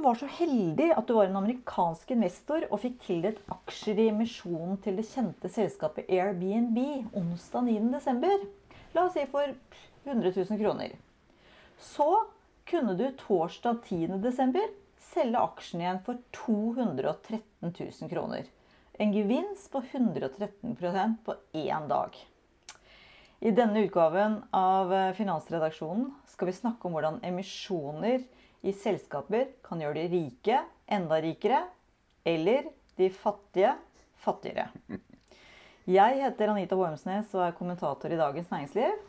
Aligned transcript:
Var 0.00 0.14
så 0.16 0.26
heldig 0.32 0.86
at 0.96 1.08
du 1.08 1.12
var 1.12 1.26
en 1.28 1.36
amerikansk 1.42 2.14
investor 2.14 2.64
og 2.70 2.80
fikk 2.80 3.02
tildelt 3.04 3.40
aksjer 3.52 3.98
i 4.00 4.06
emisjonen 4.08 4.78
til 4.80 4.96
det 4.96 5.04
kjente 5.10 5.50
selskapet 5.52 6.08
Airbnb 6.08 6.78
onsdag 7.20 7.66
9.12., 7.68 8.46
la 8.94 9.04
oss 9.04 9.18
si 9.18 9.26
for 9.28 9.52
100 10.06 10.32
000 10.38 10.60
kroner, 10.62 10.94
så 11.76 12.08
kunne 12.70 12.96
du 12.96 13.04
torsdag 13.20 13.82
10.12. 13.90 14.56
selge 15.10 15.44
aksjen 15.44 15.84
igjen 15.84 16.02
for 16.06 16.24
213 16.38 17.42
000 17.68 18.12
kroner. 18.14 18.48
En 18.96 19.12
gevinst 19.12 19.68
på 19.72 19.84
113% 19.84 21.20
på 21.28 21.36
én 21.52 21.88
dag. 21.92 22.16
I 23.40 23.50
denne 23.56 23.86
utgaven 23.86 24.34
av 24.52 24.90
Finansredaksjonen 25.16 26.10
skal 26.28 26.50
vi 26.50 26.52
snakke 26.52 26.84
om 26.84 26.92
hvordan 26.92 27.22
emisjoner 27.24 28.20
i 28.60 28.74
selskaper 28.76 29.46
kan 29.64 29.80
gjøre 29.80 30.02
de 30.02 30.10
rike 30.12 30.58
enda 30.92 31.16
rikere, 31.24 31.62
eller 32.28 32.68
de 33.00 33.08
fattige 33.08 33.70
fattigere. 34.20 34.66
Jeg 35.88 36.20
heter 36.20 36.52
Anita 36.52 36.76
Wormsnes 36.76 37.32
og 37.32 37.46
er 37.46 37.56
kommentator 37.56 38.12
i 38.12 38.20
Dagens 38.20 38.52
Næringsliv. 38.52 39.00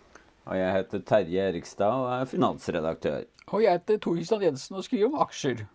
Og 0.48 0.56
jeg 0.58 0.78
heter 0.78 1.04
Terje 1.12 1.50
Erikstad 1.52 2.00
og 2.00 2.08
er 2.16 2.32
finansredaktør. 2.32 3.28
Og 3.52 3.66
jeg 3.66 3.82
heter 3.82 4.00
Tor 4.00 4.16
Kristian 4.16 4.48
Jensen 4.48 4.80
og 4.80 4.88
skriver 4.88 5.12
om 5.12 5.20
aksjer. 5.28 5.66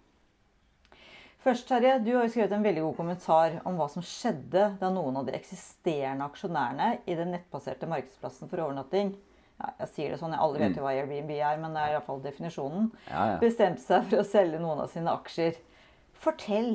Først, 1.47 1.69
Terje, 1.69 2.01
du 2.03 2.09
har 2.17 2.25
jo 2.27 2.31
skrevet 2.33 2.57
en 2.57 2.65
veldig 2.67 2.83
god 2.83 2.97
kommentar 2.97 3.53
om 3.71 3.77
hva 3.79 3.87
som 3.87 4.03
skjedde 4.03 4.65
da 4.81 4.89
noen 4.91 5.21
av 5.21 5.29
de 5.29 5.35
eksisterende 5.37 6.27
aksjonærene 6.27 6.89
i 7.07 7.15
den 7.15 7.31
nettbaserte 7.31 7.87
markedsplassen 7.87 8.51
for 8.51 8.65
overnatting 8.65 9.13
ja, 9.57 9.71
jeg 9.85 9.93
sier 9.93 10.11
det 10.13 10.19
sånn, 10.21 10.35
jeg 10.35 10.43
Alle 10.43 10.61
vet 10.61 10.75
jo 10.77 10.83
hva 10.85 10.93
Airbnb 10.93 11.31
er, 11.37 11.61
men 11.63 11.77
det 11.77 11.85
er 11.85 11.95
iallfall 11.95 12.19
definisjonen. 12.25 12.91
Ja, 13.09 13.23
ja. 13.31 13.39
Bestemte 13.41 13.81
seg 13.85 14.11
for 14.11 14.21
å 14.21 14.27
selge 14.29 14.61
noen 14.61 14.83
av 14.85 14.91
sine 14.93 15.15
aksjer. 15.15 15.57
Fortell. 16.21 16.75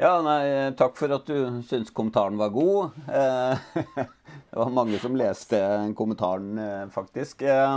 Ja, 0.00 0.16
nei, 0.24 0.72
Takk 0.78 0.96
for 0.98 1.14
at 1.14 1.28
du 1.28 1.60
syns 1.68 1.92
kommentaren 1.94 2.40
var 2.40 2.50
god. 2.54 2.96
Eh, 3.06 3.68
det 4.50 4.58
var 4.58 4.72
mange 4.74 4.98
som 5.04 5.20
leste 5.20 5.60
kommentaren, 5.98 6.56
eh, 6.58 6.86
faktisk. 6.96 7.44
Eh, 7.46 7.76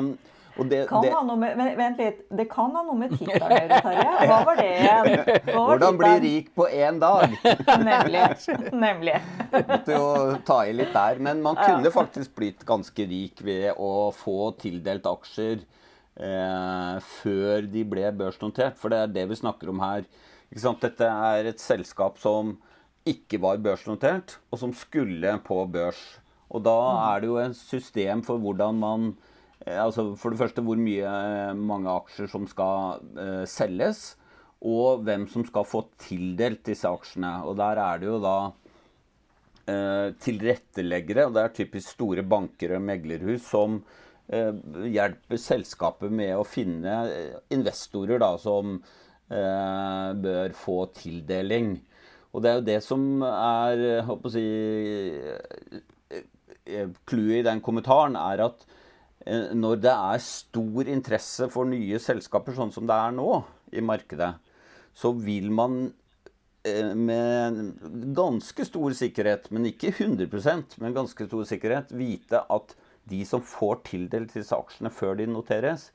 det, 0.64 0.88
kan 0.88 1.04
det, 1.04 1.12
ha 1.12 1.22
noe 1.28 1.36
med, 1.36 1.74
vent 1.76 1.98
litt. 2.00 2.22
Det 2.32 2.46
kan 2.52 2.72
ha 2.78 2.84
noe 2.88 2.96
med 2.96 3.12
tittelen 3.12 3.44
å 3.44 3.52
gjøre, 3.52 3.80
Terje. 3.86 4.28
Hva 4.30 4.38
var 4.48 4.60
det 4.60 4.68
igjen? 4.72 5.32
Hvordan 5.52 6.00
bli 6.00 6.12
rik 6.24 6.52
på 6.56 6.68
én 6.72 7.00
dag? 7.02 7.36
Nemlig. 7.90 8.22
Nemlig. 8.72 9.16
Måtte 9.52 9.98
jo 9.98 10.08
ta 10.48 10.62
i 10.64 10.76
litt 10.78 10.94
der. 10.96 11.20
Men 11.28 11.44
man 11.44 11.60
kunne 11.60 11.92
faktisk 11.92 12.36
blitt 12.40 12.64
ganske 12.68 13.08
rik 13.10 13.44
ved 13.44 13.74
å 13.76 14.12
få 14.16 14.54
tildelt 14.62 15.10
aksjer 15.12 15.60
eh, 15.60 16.96
før 17.20 17.68
de 17.76 17.84
ble 17.92 18.08
børsnotert. 18.24 18.80
For 18.80 18.94
det 18.94 19.04
er 19.04 19.14
det 19.20 19.28
vi 19.34 19.42
snakker 19.44 19.76
om 19.76 19.84
her. 19.84 20.08
Dette 20.56 21.12
er 21.12 21.52
et 21.52 21.60
selskap 21.60 22.22
som 22.22 22.56
ikke 23.06 23.38
var 23.44 23.60
børsnotert, 23.62 24.40
og 24.50 24.62
som 24.62 24.72
skulle 24.74 25.36
på 25.46 25.60
børs. 25.70 26.00
Og 26.50 26.64
da 26.66 26.80
er 27.12 27.22
det 27.22 27.30
jo 27.30 27.40
et 27.42 27.58
system 27.58 28.24
for 28.26 28.42
hvordan 28.42 28.80
man 28.80 29.14
altså 29.64 30.12
for 30.20 30.34
det 30.34 30.40
første 30.42 30.64
hvor 30.66 30.78
mye, 30.80 31.06
eh, 31.06 31.56
mange 31.58 31.90
aksjer 31.90 32.30
som 32.30 32.46
skal 32.50 33.00
uh, 33.18 33.46
selges, 33.50 34.16
og 34.66 35.06
hvem 35.06 35.28
som 35.30 35.46
skal 35.46 35.68
få 35.68 35.84
tildelt 36.02 36.64
disse 36.68 36.90
aksjene. 36.90 37.38
Og 37.46 37.58
der 37.60 37.80
er 37.82 38.02
det 38.02 38.10
jo 38.10 38.20
da 38.24 38.38
uh, 38.50 40.08
tilretteleggere, 40.22 41.28
og 41.28 41.36
det 41.36 41.44
er 41.44 41.56
typisk 41.62 41.96
store 41.96 42.26
banker 42.26 42.76
og 42.76 42.86
meglerhus 42.86 43.48
som 43.48 43.80
uh, 43.80 44.54
hjelper 44.90 45.42
selskapet 45.42 46.14
med 46.14 46.36
å 46.36 46.48
finne 46.48 47.00
investorer 47.54 48.22
da, 48.22 48.36
som 48.42 48.80
bør 49.26 50.52
få 50.54 50.84
tildeling. 50.94 51.72
Og 52.30 52.44
det 52.46 52.50
er 52.50 52.60
jo 52.60 52.66
det 52.68 52.76
som 52.86 53.24
er 53.26 54.04
håper 54.06 54.30
å 54.30 54.34
si, 54.36 54.44
Clouet 57.10 57.40
i 57.40 57.48
den 57.48 57.64
kommentaren 57.66 58.14
er 58.22 58.44
at 58.46 58.68
Eh, 58.68 58.75
når 59.26 59.80
det 59.82 59.92
er 59.92 60.22
stor 60.22 60.90
interesse 60.92 61.48
for 61.50 61.66
nye 61.70 62.00
selskaper, 62.02 62.54
sånn 62.54 62.74
som 62.74 62.86
det 62.86 62.96
er 62.96 63.14
nå 63.16 63.30
i 63.74 63.82
markedet, 63.82 64.36
så 64.96 65.12
vil 65.18 65.50
man 65.54 65.80
eh, 66.66 66.94
med 66.94 68.14
ganske 68.16 68.68
stor 68.68 68.96
sikkerhet, 68.96 69.50
men 69.52 69.72
ikke 69.72 69.92
100% 69.96 70.78
men 70.84 70.96
ganske 70.96 71.28
stor 71.28 71.48
sikkerhet, 71.50 71.94
vite 71.98 72.44
at 72.54 72.76
de 73.10 73.22
som 73.28 73.42
får 73.46 73.82
tildelt 73.90 74.34
disse 74.34 74.56
aksjene 74.56 74.94
før 74.94 75.18
de 75.20 75.28
noteres, 75.30 75.90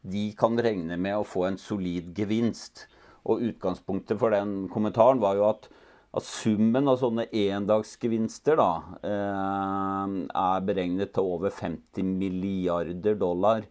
de 0.00 0.30
kan 0.36 0.56
regne 0.56 0.96
med 0.96 1.18
å 1.18 1.28
få 1.28 1.46
en 1.48 1.60
solid 1.60 2.14
gevinst. 2.16 2.86
Og 3.28 3.44
utgangspunktet 3.44 4.16
for 4.20 4.32
den 4.32 4.64
kommentaren 4.72 5.20
var 5.20 5.36
jo 5.36 5.44
at 5.50 5.68
at 6.10 6.26
summen 6.26 6.90
av 6.90 6.98
sånne 6.98 7.28
endagsgevinster 7.30 8.58
da, 8.58 8.70
eh, 9.06 10.14
er 10.26 10.64
beregnet 10.66 11.12
til 11.14 11.28
over 11.36 11.54
50 11.54 12.02
milliarder 12.02 13.14
dollar 13.18 13.66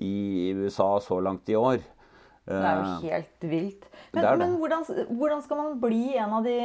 i 0.00 0.52
USA 0.56 0.94
så 1.04 1.20
langt 1.20 1.50
i 1.52 1.58
år. 1.58 1.82
Det 2.42 2.58
er 2.58 2.78
jo 2.78 2.86
eh, 2.86 3.02
helt 3.12 3.44
vilt. 3.46 3.84
Men, 4.12 4.24
men 4.40 4.54
hvordan, 4.58 4.86
hvordan, 5.12 5.42
skal 5.44 5.60
man 5.60 5.76
bli 5.80 6.16
en 6.18 6.32
av 6.38 6.46
de 6.48 6.56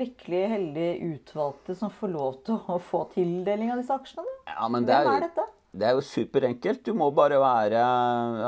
lykkelige, 0.00 0.48
heldige 0.50 1.12
utvalgte 1.12 1.76
som 1.78 1.92
får 1.92 2.10
lov 2.16 2.40
til 2.48 2.56
å 2.58 2.80
få 2.82 3.04
tildeling 3.12 3.70
av 3.72 3.82
disse 3.82 3.94
aksjene? 3.94 4.34
Ja, 4.48 4.64
Hvem 4.66 4.88
er, 4.88 5.12
er 5.12 5.28
dette? 5.28 5.46
Det 5.74 5.86
er 5.86 5.94
jo 5.98 6.02
superenkelt. 6.06 6.82
Du 6.86 6.96
må 6.98 7.10
bare 7.14 7.38
være, 7.42 7.84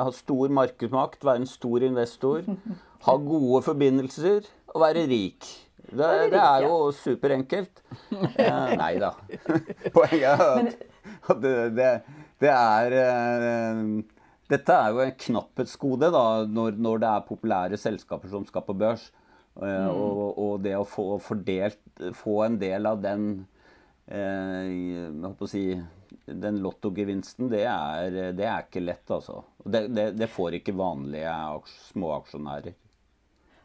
ha 0.00 0.10
stor 0.14 0.52
markedsmakt, 0.58 1.24
være 1.26 1.44
en 1.44 1.50
stor 1.50 1.86
investor, 1.86 2.48
ha 3.06 3.16
gode 3.20 3.62
forbindelser 3.66 4.48
og 4.72 4.82
være 4.82 5.06
rik. 5.12 5.46
Det, 5.86 6.10
det 6.32 6.40
er 6.42 6.66
jo 6.66 6.90
superenkelt. 6.94 7.82
Eh, 8.36 8.72
nei 8.78 8.96
da. 9.02 9.12
Poenget 9.94 10.42
er 10.42 10.70
at 11.30 11.40
det, 11.42 11.54
det, 11.76 11.90
det 12.42 12.52
er 12.52 12.96
eh, 13.00 13.82
Dette 14.46 14.74
er 14.78 14.94
jo 14.94 15.02
en 15.02 15.16
knapphetsgode 15.18 16.10
da, 16.14 16.24
når, 16.46 16.76
når, 16.78 17.02
det 17.02 17.10
er 17.10 17.26
populære 17.26 17.80
selskaper 17.80 18.30
som 18.30 18.46
skal 18.46 18.62
på 18.66 18.76
børs. 18.78 19.08
Eh, 19.58 19.66
mm. 19.66 19.90
Og, 19.90 20.38
og, 20.38 20.54
det 20.62 20.76
å 20.78 20.86
få 20.86 21.16
fordelt 21.22 21.80
Få 22.14 22.42
en 22.44 22.58
del 22.60 22.86
av 22.86 23.00
den 23.00 23.28
eh, 24.12 25.46
si, 25.48 25.64
den 26.26 26.60
lottogevinsten, 26.62 27.48
det 27.50 27.64
er, 27.70 28.18
det 28.36 28.46
er 28.46 28.66
ikke 28.66 28.84
lett, 28.84 29.06
altså. 29.10 29.40
Det, 29.64 29.86
det, 29.96 30.10
det 30.20 30.28
får 30.30 30.60
ikke 30.60 30.76
vanlige 30.76 31.32
småaksjonærer. 31.88 32.76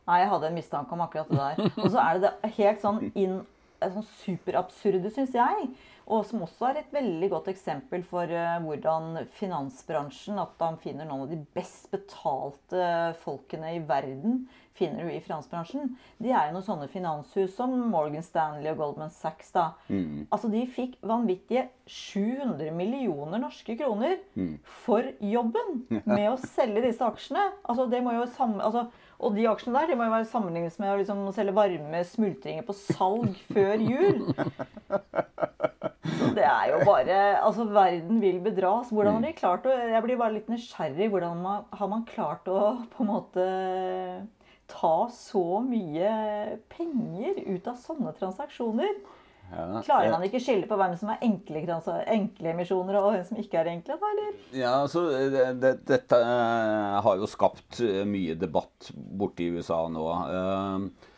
Nei, 0.10 0.20
jeg 0.24 0.32
hadde 0.34 0.50
en 0.50 0.58
mistanke 0.58 0.96
om 0.96 1.04
akkurat 1.06 1.32
det 1.32 1.40
der. 1.40 1.72
Og 1.78 1.90
så 1.94 2.04
er 2.04 2.18
det 2.18 2.30
det 2.30 2.54
helt 2.58 2.84
sånn, 2.84 3.02
inn, 3.14 3.40
sånn 3.82 4.08
superabsurde, 4.24 5.12
syns 5.14 5.36
jeg. 5.38 5.72
Og 6.12 6.26
som 6.28 6.42
også 6.44 6.72
er 6.72 6.82
et 6.82 6.96
veldig 6.96 7.30
godt 7.32 7.52
eksempel 7.52 8.04
for 8.08 8.28
uh, 8.28 8.58
hvordan 8.66 9.22
finansbransjen 9.38 10.42
At 10.42 10.58
de 10.60 10.72
finner 10.82 11.08
noen 11.08 11.28
av 11.28 11.32
de 11.32 11.38
best 11.56 11.92
betalte 11.94 13.14
folkene 13.22 13.76
i 13.78 13.84
verden 13.86 14.42
finner 14.82 15.06
du 15.06 15.12
i 15.14 15.22
finansbransjen. 15.22 15.96
De 16.22 16.32
er 16.32 16.48
jo 16.48 16.56
noen 16.56 16.66
sånne 16.66 16.88
finanshus 16.92 17.54
som 17.58 17.74
Morgan 17.92 18.24
Stanley 18.26 18.72
og 18.72 18.80
Goldman 18.82 19.12
Sachs. 19.14 19.52
da. 19.54 19.74
Mm. 19.92 20.28
Altså 20.32 20.50
De 20.52 20.64
fikk 20.70 20.98
vanvittige 21.06 21.68
700 21.86 22.72
millioner 22.76 23.42
norske 23.44 23.76
kroner 23.78 24.18
mm. 24.34 24.56
for 24.86 25.12
jobben 25.20 25.84
med 26.16 26.28
å 26.32 26.40
selge 26.42 26.86
disse 26.88 27.06
aksjene. 27.06 27.50
Altså 27.62 27.88
det 27.92 28.02
må 28.06 28.16
jo 28.16 28.28
samme, 28.38 28.64
altså 28.64 28.88
Og 29.22 29.36
de 29.38 29.46
aksjene 29.50 29.78
der 29.78 29.92
de 29.92 29.98
må 30.00 30.08
jo 30.08 30.16
være 30.16 30.30
sammenlignet 30.32 30.78
med 30.82 30.92
å 30.94 30.98
liksom 31.00 31.22
selge 31.36 31.54
varme 31.54 32.02
smultringer 32.10 32.66
på 32.66 32.76
salg 32.78 33.38
før 33.54 33.84
jul. 33.86 34.24
Så 36.22 36.32
det 36.38 36.46
er 36.48 36.72
jo 36.72 36.80
bare 36.88 37.20
Altså, 37.44 37.68
verden 37.70 38.22
vil 38.24 38.42
bedras. 38.44 38.90
Hvordan 38.90 39.20
har 39.20 39.28
de 39.28 39.34
klart 39.38 39.68
å 39.70 39.78
Jeg 39.78 40.04
blir 40.06 40.20
bare 40.20 40.38
litt 40.40 40.50
nysgjerrig. 40.52 41.10
Hvordan 41.14 41.42
man, 41.44 41.66
har 41.78 41.92
man 41.92 42.06
klart 42.10 42.50
å 42.50 42.62
på 42.94 43.06
en 43.06 43.12
måte 43.12 43.48
ta 44.72 44.96
så 45.14 45.46
mye 45.66 46.12
penger 46.72 47.42
ut 47.46 47.68
av 47.68 47.78
sånne 47.82 48.14
transaksjoner? 48.18 48.96
Ja, 49.52 49.82
Klarer 49.84 50.14
man 50.14 50.24
ikke 50.24 50.40
skille 50.40 50.68
på 50.68 50.78
hvem 50.80 50.94
som 51.00 51.12
er 51.12 51.24
enkle, 51.28 51.62
enkle 52.08 52.52
emisjoner, 52.54 52.98
og 53.02 53.12
hvem 53.12 53.26
som 53.28 53.40
ikke 53.42 53.60
er 53.60 53.70
enkle? 53.74 53.98
eller? 54.00 54.34
Ja, 54.56 54.78
altså, 54.86 55.04
det, 55.12 55.46
det, 55.60 55.74
Dette 55.90 56.20
eh, 56.24 57.00
har 57.04 57.20
jo 57.20 57.28
skapt 57.28 57.82
eh, 57.84 58.06
mye 58.08 58.38
debatt 58.40 58.92
borte 58.96 59.44
i 59.44 59.50
USA 59.52 59.84
nå. 59.92 60.06
Eh, 60.38 61.10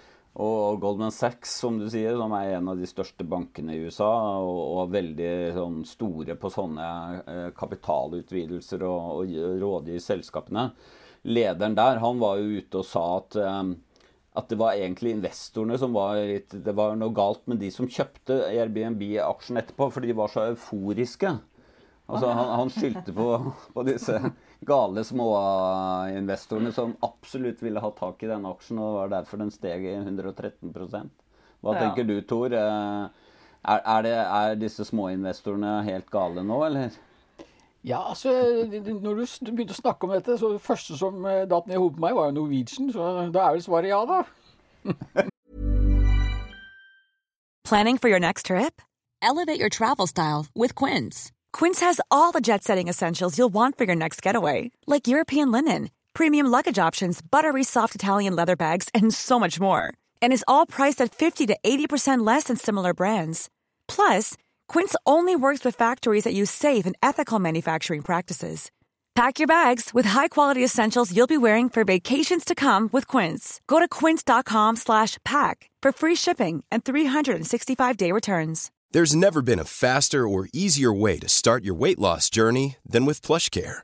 og 0.44 0.82
Goldman 0.82 1.14
Sachs, 1.14 1.52
som 1.62 1.78
du 1.78 1.86
sier, 1.94 2.18
som 2.18 2.34
er 2.34 2.56
en 2.56 2.72
av 2.74 2.82
de 2.82 2.90
største 2.90 3.22
bankene 3.30 3.76
i 3.76 3.84
USA, 3.86 4.10
og, 4.42 4.62
og 4.80 4.96
veldig 4.96 5.34
sånn, 5.54 5.80
store 5.86 6.34
på 6.42 6.50
sånne 6.50 6.88
kapitalutvidelser 7.54 8.82
og, 8.90 9.12
og 9.20 9.36
rådgir 9.62 10.02
selskapene. 10.02 10.72
Lederen 11.30 11.78
der 11.78 12.02
han 12.02 12.18
var 12.18 12.42
jo 12.42 12.58
ute 12.58 12.82
og 12.82 12.90
sa 12.90 13.06
at 13.20 13.38
at 14.34 14.50
det 14.50 14.58
var 14.58 14.74
egentlig 14.74 15.14
investorene 15.14 15.78
som 15.78 15.94
var 15.94 16.18
litt 16.18 16.54
Det 16.66 16.74
var 16.74 16.96
noe 16.98 17.14
galt 17.14 17.44
med 17.50 17.60
de 17.62 17.70
som 17.74 17.90
kjøpte 17.90 18.40
Airbnb-aksjen 18.50 19.60
etterpå, 19.62 19.90
for 19.94 20.02
de 20.02 20.16
var 20.18 20.32
så 20.34 20.48
euforiske. 20.50 21.36
Altså, 22.10 22.32
han, 22.36 22.50
han 22.60 22.72
skyldte 22.74 23.14
på, 23.16 23.28
på 23.76 23.84
disse 23.88 24.18
gale 24.68 25.04
småinvestorene 25.08 26.74
som 26.76 26.98
absolutt 27.06 27.62
ville 27.64 27.84
ha 27.84 27.92
tak 27.96 28.26
i 28.26 28.32
denne 28.32 28.50
aksjen, 28.52 28.82
og 28.82 28.98
var 28.98 29.14
derfor 29.14 29.40
den 29.44 29.54
steg 29.54 29.86
i 29.88 29.96
113 30.02 30.74
Hva 31.64 31.78
tenker 31.80 32.10
du, 32.10 32.18
Tor? 32.28 32.54
Eh, 32.54 33.30
Er, 33.64 33.80
er, 33.80 34.02
det, 34.04 34.16
er 34.20 34.58
disse 34.60 34.84
småinvestorene 34.84 35.78
helt 35.88 36.10
gale 36.12 36.44
nå, 36.44 36.58
eller? 36.66 36.98
Ja, 37.84 38.10
altså, 38.10 38.32
når 39.02 39.14
du 39.14 39.52
begynte 39.52 39.76
å 39.76 39.82
snakke 39.82 40.08
om 40.08 40.14
dette, 40.16 40.38
så 40.40 40.54
det 40.54 40.64
første 40.64 40.96
som 40.96 41.26
eh, 41.28 41.44
datt 41.52 41.68
ned 41.68 41.76
i 41.76 41.82
hodet 41.82 41.98
på 41.98 42.06
meg, 42.06 42.16
var 42.16 42.30
jo 42.30 42.38
Norwegian. 42.38 42.92
Så 42.96 43.08
da 43.36 43.42
er 43.44 43.58
vel 43.58 43.64
svaret 43.66 43.92
ja, 43.92 44.00
da. 44.08 44.24
Planning 47.64 47.98
for 47.98 48.10
your 48.10 48.20
next 48.20 48.46
trip? 48.48 48.82
Elevate 49.22 49.60
your 49.60 49.70
travel 49.70 50.08
style 50.08 50.46
with 50.54 50.76
Quince. 50.76 51.32
Quince 51.52 51.80
has 51.82 52.00
all 52.10 52.32
the 52.32 52.42
jet 52.42 52.64
setting 52.64 52.88
essentials 52.88 53.38
you'll 53.38 53.54
want 53.54 53.78
for 53.78 53.84
your 53.84 53.96
next 53.96 54.22
getaway, 54.22 54.72
like 54.86 55.08
European 55.08 55.52
linen, 55.52 55.90
premium 56.14 56.48
luggage 56.48 56.80
options, 56.80 57.22
buttery 57.22 57.64
soft 57.64 57.96
Italian 57.96 58.36
leather 58.36 58.56
bags, 58.56 58.90
and 58.94 59.14
so 59.14 59.40
much 59.40 59.60
more. 59.60 59.94
And 60.22 60.32
is 60.32 60.46
all 60.48 60.66
priced 60.66 61.02
at 61.02 61.16
50 61.16 61.48
to 61.48 61.58
80% 61.64 62.26
less 62.26 62.44
than 62.46 62.58
similar 62.58 62.94
brands. 62.94 63.50
Plus, 63.88 64.38
Quince 64.74 64.96
only 65.06 65.36
works 65.36 65.64
with 65.64 65.78
factories 65.78 66.24
that 66.24 66.34
use 66.34 66.50
safe 66.50 66.88
and 66.88 66.96
ethical 67.04 67.38
manufacturing 67.38 68.02
practices. 68.02 68.72
Pack 69.14 69.38
your 69.38 69.48
bags 69.48 69.92
with 69.94 70.06
high-quality 70.06 70.64
essentials 70.64 71.16
you'll 71.16 71.36
be 71.36 71.38
wearing 71.38 71.70
for 71.70 71.84
vacations 71.84 72.44
to 72.44 72.56
come 72.56 72.90
with 72.92 73.08
Quince. 73.08 73.62
Go 73.68 73.80
to 73.80 73.88
quince.com 73.88 74.76
slash 74.76 75.20
pack 75.24 75.70
for 75.84 75.92
free 75.92 76.16
shipping 76.16 76.64
and 76.72 76.84
365-day 76.84 78.12
returns. 78.12 78.72
There's 78.90 79.16
never 79.16 79.44
been 79.44 79.60
a 79.60 79.74
faster 79.84 80.28
or 80.28 80.50
easier 80.54 80.92
way 80.92 81.20
to 81.20 81.30
start 81.30 81.64
your 81.64 81.76
weight 81.76 82.00
loss 82.00 82.32
journey 82.32 82.78
than 82.84 83.06
with 83.06 83.22
PlushCare. 83.22 83.84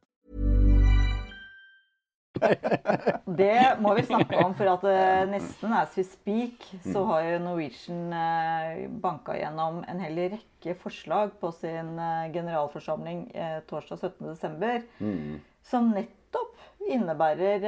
Det 3.25 3.57
må 3.81 3.93
vi 3.97 4.03
snakke 4.07 4.39
om, 4.41 4.53
for 4.57 4.69
at 4.71 4.85
eh, 4.89 5.23
nesten 5.29 5.73
as 5.75 5.93
we 5.97 6.05
speak, 6.07 6.65
så 6.83 7.03
har 7.09 7.25
jo 7.27 7.41
Norwegian 7.43 8.13
eh, 8.15 8.87
banka 9.03 9.35
gjennom 9.37 9.81
en 9.89 10.01
hel 10.03 10.19
rekke 10.35 10.75
forslag 10.81 11.35
på 11.41 11.51
sin 11.55 11.93
eh, 11.99 12.31
generalforsamling 12.33 13.25
torsdag 13.69 14.03
17.12. 14.09 15.39
Som 15.67 15.91
nettopp 15.95 16.57
innebærer 16.89 17.65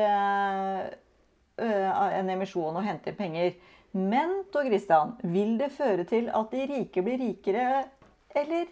en 1.62 2.32
emisjon 2.34 2.74
og 2.74 2.86
hente 2.86 3.12
inn 3.12 3.20
penger. 3.20 3.52
Men 3.94 4.40
Tor 4.54 4.66
Christian, 4.66 5.14
vil 5.22 5.54
det 5.60 5.70
føre 5.76 6.08
til 6.10 6.32
at 6.34 6.56
de 6.56 6.64
rike 6.72 7.04
blir 7.06 7.20
rikere, 7.22 7.84
eller? 8.34 8.72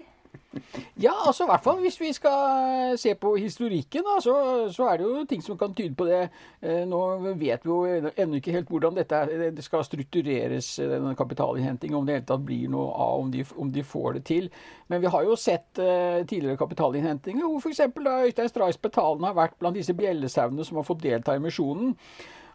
Ja, 1.00 1.14
altså 1.28 1.46
i 1.46 1.50
hvert 1.50 1.64
fall 1.64 1.80
hvis 1.80 1.96
vi 2.02 2.10
skal 2.14 2.98
se 3.00 3.14
på 3.16 3.32
historikken, 3.40 4.04
da, 4.04 4.18
så, 4.24 4.34
så 4.74 4.90
er 4.92 5.00
det 5.00 5.06
jo 5.08 5.24
ting 5.30 5.44
som 5.44 5.58
kan 5.58 5.74
tyde 5.76 5.96
på 5.96 6.06
det. 6.10 6.26
Eh, 6.60 6.82
Nå 6.90 7.00
vet 7.40 7.64
vi 7.64 7.72
jo 7.72 8.10
ennå 8.12 8.40
ikke 8.40 8.56
helt 8.58 8.72
hvordan 8.72 8.98
dette 9.00 9.16
er, 9.16 9.46
det 9.56 9.64
skal 9.66 9.86
struktureres, 9.88 10.74
eh, 10.80 10.90
denne 10.92 11.16
kapitalinnhenting, 11.18 11.96
om 11.96 12.06
det 12.06 12.18
hele 12.18 12.28
tatt 12.34 12.44
blir 12.48 12.68
noe 12.72 12.92
av, 12.92 13.24
om 13.24 13.32
de, 13.32 13.46
om 13.56 13.72
de 13.72 13.86
får 13.94 14.20
det 14.20 14.26
til. 14.28 14.52
Men 14.92 15.02
vi 15.04 15.14
har 15.14 15.24
jo 15.24 15.40
sett 15.40 15.80
uh, 15.80 16.20
tidligere 16.28 16.60
kapitalinnhentinger 16.60 17.48
hvor 17.48 17.64
f.eks. 17.64 17.80
Øystein 17.88 18.52
Strais 18.52 18.80
betalen 18.82 19.24
har 19.24 19.38
vært 19.38 19.56
blant 19.62 19.78
disse 19.80 19.96
bjellesauene 19.96 20.68
som 20.68 20.82
har 20.82 20.88
fått 20.88 21.04
delta 21.06 21.38
i 21.38 21.40
emisjonen. 21.40 21.96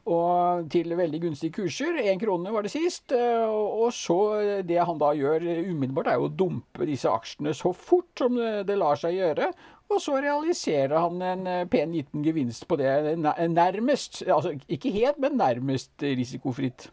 Og 0.06 0.68
til 0.70 0.92
veldig 0.94 1.18
gunstige 1.24 1.56
kurser. 1.56 1.96
Én 1.98 2.20
krone 2.22 2.52
var 2.54 2.62
det 2.62 2.70
sist. 2.70 3.10
eh, 3.10 3.46
Og 3.50 3.90
så 3.94 4.18
eh, 4.38 4.60
det 4.62 4.78
han 4.78 5.00
da 5.02 5.10
gjør 5.18 5.42
umiddelbart, 5.66 6.12
er 6.12 6.20
jo 6.20 6.28
å 6.28 6.36
dumpe 6.42 6.86
disse 6.86 7.10
aksjene 7.10 7.54
så 7.58 7.72
fort 7.74 8.12
som 8.18 8.38
det 8.38 8.76
lar 8.78 9.00
seg 9.00 9.16
gjøre. 9.18 9.50
Og 9.90 9.98
så 10.02 10.20
realiserer 10.22 10.94
han 10.98 11.22
en 11.22 11.46
eh, 11.50 11.64
pen 11.70 11.94
liten 11.94 12.22
gevinst 12.22 12.68
på 12.70 12.78
det 12.78 13.16
nærmest, 13.18 14.22
altså 14.26 14.54
ikke 14.70 14.94
helt, 14.94 15.18
men 15.22 15.38
nærmest 15.42 15.90
risikofritt. 16.02 16.88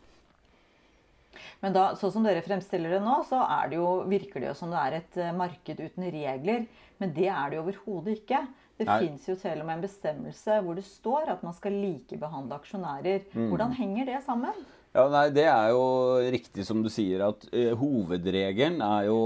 Men 1.61 1.73
da, 1.77 1.93
sånn 1.95 2.11
som 2.17 2.25
dere 2.25 2.41
fremstiller 2.43 2.97
det 2.97 3.03
nå, 3.05 3.19
så 3.29 3.39
er 3.45 3.69
det 3.71 3.77
jo, 3.77 4.03
virker 4.09 4.41
det 4.41 4.49
jo 4.49 4.57
som 4.57 4.73
det 4.73 4.81
er 4.81 4.97
et 4.97 5.21
marked 5.37 5.79
uten 5.79 6.09
regler. 6.11 6.65
Men 6.99 7.13
det 7.15 7.29
er 7.29 7.49
det 7.49 7.57
jo 7.57 7.63
overhodet 7.63 8.17
ikke. 8.19 8.41
Det 8.79 8.87
fins 8.89 9.27
jo 9.29 9.35
til 9.37 9.59
og 9.61 9.67
med 9.67 9.77
en 9.77 9.83
bestemmelse 9.85 10.55
hvor 10.65 10.77
det 10.77 10.85
står 10.87 11.29
at 11.35 11.43
man 11.45 11.53
skal 11.55 11.75
likebehandle 11.77 12.57
aksjonærer. 12.57 13.27
Mm. 13.33 13.51
Hvordan 13.51 13.75
henger 13.77 14.09
det 14.09 14.23
sammen? 14.25 14.63
Ja, 14.93 15.05
nei, 15.09 15.27
Det 15.33 15.45
er 15.49 15.69
jo 15.73 15.85
riktig 16.33 16.65
som 16.65 16.81
du 16.85 16.89
sier, 16.93 17.27
at 17.29 17.45
uh, 17.53 17.73
hovedregelen 17.77 18.81
er 18.85 19.07
jo 19.09 19.21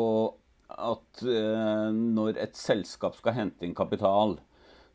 at 0.67 1.23
uh, 1.23 1.87
når 1.95 2.41
et 2.43 2.59
selskap 2.59 3.15
skal 3.19 3.35
hente 3.35 3.67
inn 3.67 3.75
kapital, 3.75 4.37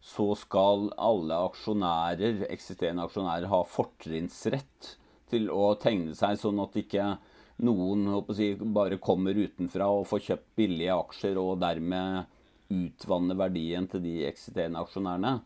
så 0.02 0.32
skal 0.36 0.90
alle 1.00 1.36
aksjonærer, 1.48 2.46
eksisterende 2.50 3.06
aksjonærer 3.06 3.48
ha 3.52 3.62
fortrinnsrett 3.68 4.96
til 5.32 5.48
å 5.52 5.72
tegne 5.80 6.16
seg, 6.18 6.40
sånn 6.40 6.60
at 6.64 6.76
ikke 6.80 7.14
noen 7.62 8.08
si, 8.34 8.52
bare 8.58 8.98
kommer 9.02 9.38
utenfra 9.38 9.88
og 9.92 10.08
får 10.10 10.24
kjøpt 10.26 10.48
billige 10.58 10.96
aksjer 10.96 11.38
og 11.40 11.60
dermed 11.62 12.31
utvanner 12.72 13.38
verdien 13.38 13.86
til 13.92 14.02
de 14.04 14.14
eksisterende 14.28 14.80
aksjonærene. 14.82 15.36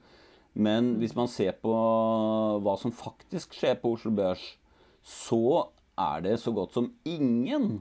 Men 0.56 0.94
hvis 1.02 1.12
man 1.18 1.28
ser 1.28 1.52
på 1.60 1.72
hva 2.64 2.76
som 2.80 2.94
faktisk 2.96 3.58
skjer 3.58 3.76
på 3.82 3.92
Oslo 3.96 4.12
Børs, 4.16 4.44
så 5.04 5.66
er 6.00 6.24
det 6.24 6.38
så 6.42 6.52
godt 6.56 6.72
som 6.76 6.88
ingen 7.08 7.76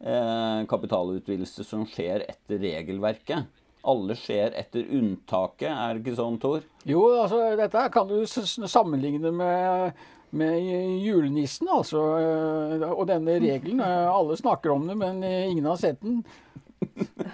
eh, 0.00 0.60
kapitalutvidelse 0.68 1.64
som 1.66 1.86
skjer 1.88 2.26
etter 2.28 2.60
regelverket. 2.60 3.48
Alle 3.88 4.12
skjer 4.20 4.52
etter 4.60 4.84
unntaket, 4.92 5.70
er 5.72 5.96
det 5.96 6.02
ikke 6.04 6.18
sånn, 6.18 6.36
Tor? 6.42 6.64
Jo, 6.84 7.00
altså 7.22 7.40
dette 7.56 7.86
kan 7.94 8.10
du 8.10 8.18
sammenligne 8.28 9.32
med, 9.32 9.96
med 10.36 10.60
julenissen, 11.00 11.70
altså. 11.72 12.02
eh, 12.20 12.84
Og 12.92 13.06
denne 13.08 13.38
regelen. 13.40 13.80
eh, 13.80 14.10
Alle 14.12 14.36
snakker 14.36 14.76
om 14.76 14.84
det, 14.92 14.98
men 15.00 15.24
eh, 15.24 15.48
ingen 15.48 15.64
har 15.72 15.80
sett 15.80 16.04
den. 16.04 16.20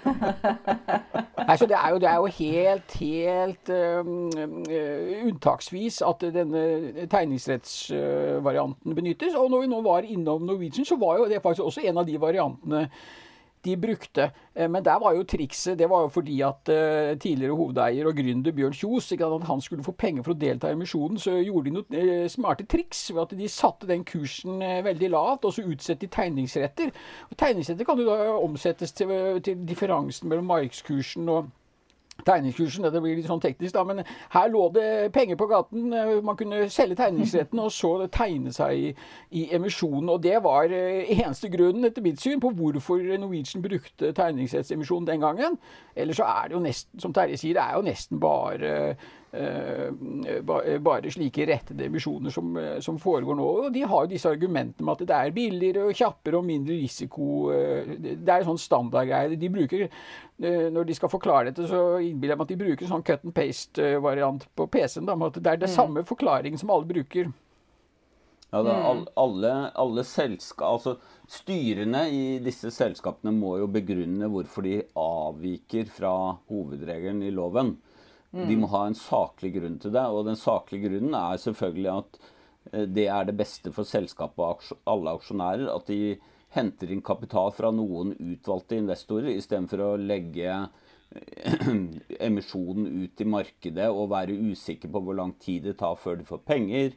Nei, 1.47 1.57
så 1.57 1.67
det 1.71 1.77
er 1.79 1.93
jo, 1.93 1.99
det 2.03 2.09
er 2.11 2.17
jo 2.17 2.31
helt, 2.39 2.97
helt 3.01 3.71
um, 3.71 4.31
unntaksvis 5.29 6.01
at 6.07 6.25
denne 6.35 7.07
tegningsrettsvarianten 7.13 8.97
benyttes. 8.97 9.37
Og 9.39 9.51
når 9.53 9.63
vi 9.65 9.71
nå 9.71 9.83
var 9.87 10.09
innom 10.09 10.47
Norwegian, 10.49 10.89
så 10.89 10.99
var 11.01 11.21
jo 11.21 11.29
det 11.31 11.43
faktisk 11.43 11.69
også 11.69 11.87
en 11.87 12.03
av 12.03 12.09
de 12.09 12.19
variantene 12.21 12.89
de 13.67 13.77
brukte. 13.81 14.29
Eh, 14.55 14.69
men 14.71 14.85
der 14.87 15.01
var 15.03 15.17
jo 15.17 15.27
trikset 15.29 15.79
det 15.79 15.89
var 15.91 16.07
jo 16.07 16.13
fordi 16.15 16.39
at 16.47 16.71
uh, 16.73 17.13
tidligere 17.21 17.57
hovedeier 17.59 18.09
og 18.09 18.17
gründer 18.17 18.55
Bjørn 18.55 18.77
Kjos 18.77 19.11
at 19.13 19.47
han 19.49 19.61
skulle 19.61 19.85
få 19.85 19.93
penger 19.99 20.25
for 20.25 20.35
å 20.35 20.39
delta 20.39 20.71
i 20.71 20.77
emisjonen, 20.77 21.19
så 21.19 21.37
gjorde 21.41 21.69
de 21.69 21.75
noen 21.77 21.99
uh, 21.99 22.29
smarte 22.33 22.67
triks 22.71 23.03
ved 23.13 23.23
at 23.27 23.37
de 23.39 23.51
satte 23.51 23.89
den 23.91 24.05
kursen 24.07 24.63
veldig 24.87 25.11
lavt, 25.13 25.45
og 25.45 25.55
så 25.55 25.67
utsatte 25.67 26.07
de 26.07 26.13
tegningsretter. 26.13 26.93
Og 27.31 27.39
tegningsretter 27.39 27.89
kan 27.89 28.01
jo 28.01 28.09
da 28.09 28.33
omsettes 28.39 28.95
til, 28.97 29.13
til 29.45 29.63
differansen 29.69 30.31
mellom 30.31 30.49
markedskursen 30.51 31.29
og 31.33 31.51
tegningskursen. 32.25 32.87
Det 32.93 33.03
blir 33.03 33.19
litt 33.19 33.29
sånn 33.29 33.43
teknisk, 33.43 33.75
da, 33.77 33.85
men 33.87 34.03
her 34.33 34.49
lå 34.53 34.69
det 34.75 35.13
penger 35.15 35.39
på 35.41 35.49
gaten. 35.51 35.91
Man 36.25 36.39
kunne 36.39 36.67
selge 36.73 36.99
tegningsretten 37.01 37.61
og 37.63 37.73
så 37.75 37.93
tegne 38.13 38.55
seg 38.55 38.79
i, 38.79 38.95
i 39.43 39.45
emisjonen. 39.57 40.09
Og 40.15 40.23
det 40.25 40.39
var 40.45 40.73
eneste 40.73 41.51
grunnen, 41.53 41.89
etter 41.89 42.05
mitt 42.05 42.23
syn, 42.23 42.41
på 42.43 42.55
hvorfor 42.57 43.03
Norwegian 43.21 43.65
brukte 43.65 44.15
tegningsrettsemisjonen 44.17 45.11
den 45.11 45.27
gangen. 45.27 45.61
Eller 45.97 46.17
så 46.17 46.29
er 46.31 46.49
det 46.49 46.59
jo 46.59 46.65
nesten, 46.65 47.01
som 47.03 47.15
Terje 47.17 47.39
sier, 47.41 47.57
det 47.59 47.65
er 47.65 47.79
jo 47.79 47.87
nesten 47.87 48.21
bare 48.23 48.75
bare 50.47 51.13
slike 51.13 51.47
rettede 51.49 51.87
emisjoner 51.87 52.33
som, 52.33 52.57
som, 52.83 52.99
foregår 53.03 53.37
nå. 53.39 53.47
Og 53.47 53.73
de 53.75 53.83
har 53.87 54.05
jo 54.05 54.11
disse 54.11 54.31
argumentene 54.31 54.87
med 54.87 54.97
at 54.97 55.09
det 55.11 55.17
er 55.17 55.35
billigere 55.37 55.87
og 55.87 55.97
kjappere 55.99 56.41
og 56.41 56.47
mindre 56.49 56.77
risiko. 56.79 57.29
Det 57.97 58.17
er 58.25 58.43
jo 58.43 58.51
sånn 58.51 58.63
standardgreie. 58.63 59.39
De 59.41 59.53
bruker, 59.53 59.89
når 60.73 60.89
de 60.89 60.99
skal 60.99 61.13
forklare 61.13 61.51
dette, 61.51 61.69
så 61.71 61.99
innbiller 62.03 62.35
jeg 62.35 62.43
meg 62.43 62.47
at 62.47 62.55
de 62.55 62.61
bruker 62.65 62.93
sånn 62.93 63.07
cut 63.07 63.27
and 63.27 63.37
paste-variant 63.37 64.47
på 64.57 64.69
PC-en. 64.73 65.11
At 65.29 65.41
det 65.41 65.53
er 65.53 65.67
det 65.67 65.73
samme 65.73 66.07
forklaringen 66.09 66.61
som 66.61 66.73
alle 66.75 66.89
bruker. 66.89 67.33
Ja, 68.53 68.63
da, 68.63 68.75
alle, 69.19 69.53
alle 69.75 70.05
selska, 70.07 70.69
altså 70.77 70.97
Styrene 71.27 72.05
i 72.15 72.21
disse 72.39 72.71
selskapene 72.71 73.33
må 73.35 73.57
jo 73.59 73.67
begrunne 73.67 74.29
hvorfor 74.31 74.63
de 74.63 74.77
avviker 75.03 75.91
fra 75.91 76.13
hovedregelen 76.47 77.25
i 77.27 77.33
loven. 77.35 77.75
De 78.37 78.57
må 78.61 78.69
ha 78.73 78.87
en 78.87 78.99
saklig 78.99 79.55
grunn 79.57 79.79
til 79.83 79.95
det. 79.95 80.07
Og 80.13 80.27
den 80.29 80.39
saklige 80.41 80.91
grunnen 80.91 81.17
er 81.19 81.41
selvfølgelig 81.41 81.93
at 81.95 82.19
det 82.97 83.07
er 83.13 83.29
det 83.29 83.37
beste 83.39 83.71
for 83.73 83.87
selskapet 83.87 84.43
og 84.43 84.81
alle 84.91 85.15
aksjonærer. 85.17 85.69
At 85.73 85.89
de 85.89 86.17
henter 86.57 86.91
inn 86.93 87.05
kapital 87.05 87.53
fra 87.57 87.71
noen 87.75 88.15
utvalgte 88.17 88.79
investorer, 88.81 89.35
istedenfor 89.37 89.83
å 89.85 89.91
legge 90.01 90.61
emisjonen 92.29 92.87
ut 93.05 93.21
i 93.23 93.29
markedet 93.29 93.89
og 93.91 94.11
være 94.13 94.37
usikker 94.51 94.91
på 94.93 95.03
hvor 95.05 95.19
lang 95.19 95.35
tid 95.43 95.69
det 95.69 95.77
tar 95.81 95.99
før 96.01 96.21
de 96.21 96.29
får 96.29 96.43
penger, 96.49 96.97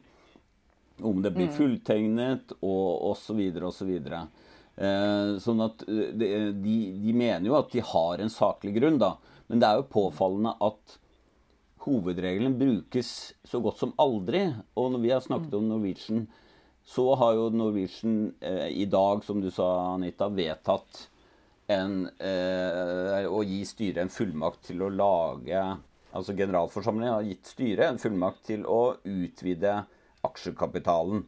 om 1.06 1.22
det 1.24 1.32
blir 1.32 1.52
fulltegnet 1.54 2.56
og 2.60 3.10
osv. 3.12 3.38
osv. 3.70 3.92
Eh, 4.10 5.30
sånn 5.40 5.62
at 5.64 5.84
de, 5.86 6.28
de 6.60 7.14
mener 7.16 7.48
jo 7.48 7.56
at 7.56 7.70
de 7.72 7.84
har 7.92 8.20
en 8.20 8.32
saklig 8.32 8.74
grunn, 8.76 8.98
da. 9.00 9.14
Men 9.48 9.62
det 9.62 9.68
er 9.68 9.80
jo 9.80 9.92
påfallende 9.92 10.52
at 10.62 10.98
hovedregelen 11.86 12.58
brukes 12.58 13.32
så 13.44 13.60
godt 13.64 13.80
som 13.82 13.94
aldri. 14.00 14.46
Og 14.78 14.92
når 14.94 15.04
vi 15.04 15.12
har 15.14 15.24
snakket 15.24 15.56
om 15.58 15.68
Norwegian, 15.70 16.26
så 16.86 17.06
har 17.20 17.36
jo 17.38 17.50
Norwegian 17.54 18.34
eh, 18.40 18.68
i 18.82 18.86
dag, 18.90 19.24
som 19.24 19.40
du 19.42 19.50
sa, 19.54 19.68
Anita, 19.94 20.30
vedtatt 20.32 21.06
en, 21.70 22.02
eh, 22.18 23.28
å 23.30 23.42
gi 23.46 23.62
styret 23.68 24.02
en 24.02 24.12
fullmakt 24.12 24.66
til 24.70 24.82
å 24.82 24.90
lage 24.92 25.62
Altså 26.10 26.34
generalforsamlingen 26.34 27.14
har 27.14 27.26
gitt 27.28 27.52
styret 27.52 27.86
en 27.86 28.00
fullmakt 28.02 28.40
til 28.48 28.64
å 28.66 28.96
utvide 29.06 29.76
aksjekapitalen. 30.26 31.22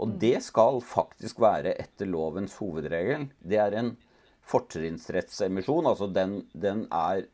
Og 0.00 0.14
det 0.20 0.38
skal 0.46 0.80
faktisk 0.80 1.42
være 1.44 1.74
etter 1.80 2.08
lovens 2.08 2.56
hovedregel. 2.56 3.28
Det 3.44 3.60
er 3.60 3.76
en 3.78 3.90
fortrinnsrettsemisjon. 4.48 5.86
Altså 5.90 6.08
den, 6.08 6.38
den 6.56 6.86
er 6.88 7.26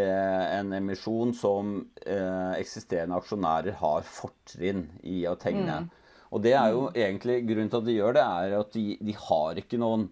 en 0.00 0.72
emisjon 0.72 1.34
som 1.36 1.74
eh, 2.06 2.54
eksisterende 2.56 3.18
aksjonærer 3.20 3.76
har 3.80 4.06
fortrinn 4.08 4.86
i 5.04 5.22
å 5.28 5.36
tegne. 5.40 5.82
Mm. 5.84 5.90
Og 6.32 6.42
det 6.44 6.54
er 6.56 6.72
jo 6.72 6.88
egentlig 6.94 7.42
grunnen 7.44 7.70
til 7.72 7.82
at 7.82 7.88
de 7.88 7.96
gjør 7.98 8.16
det, 8.16 8.24
er 8.24 8.56
at 8.56 8.74
de, 8.76 8.84
de, 9.04 9.14
har 9.28 9.60
ikke 9.60 9.80
noen 9.80 10.08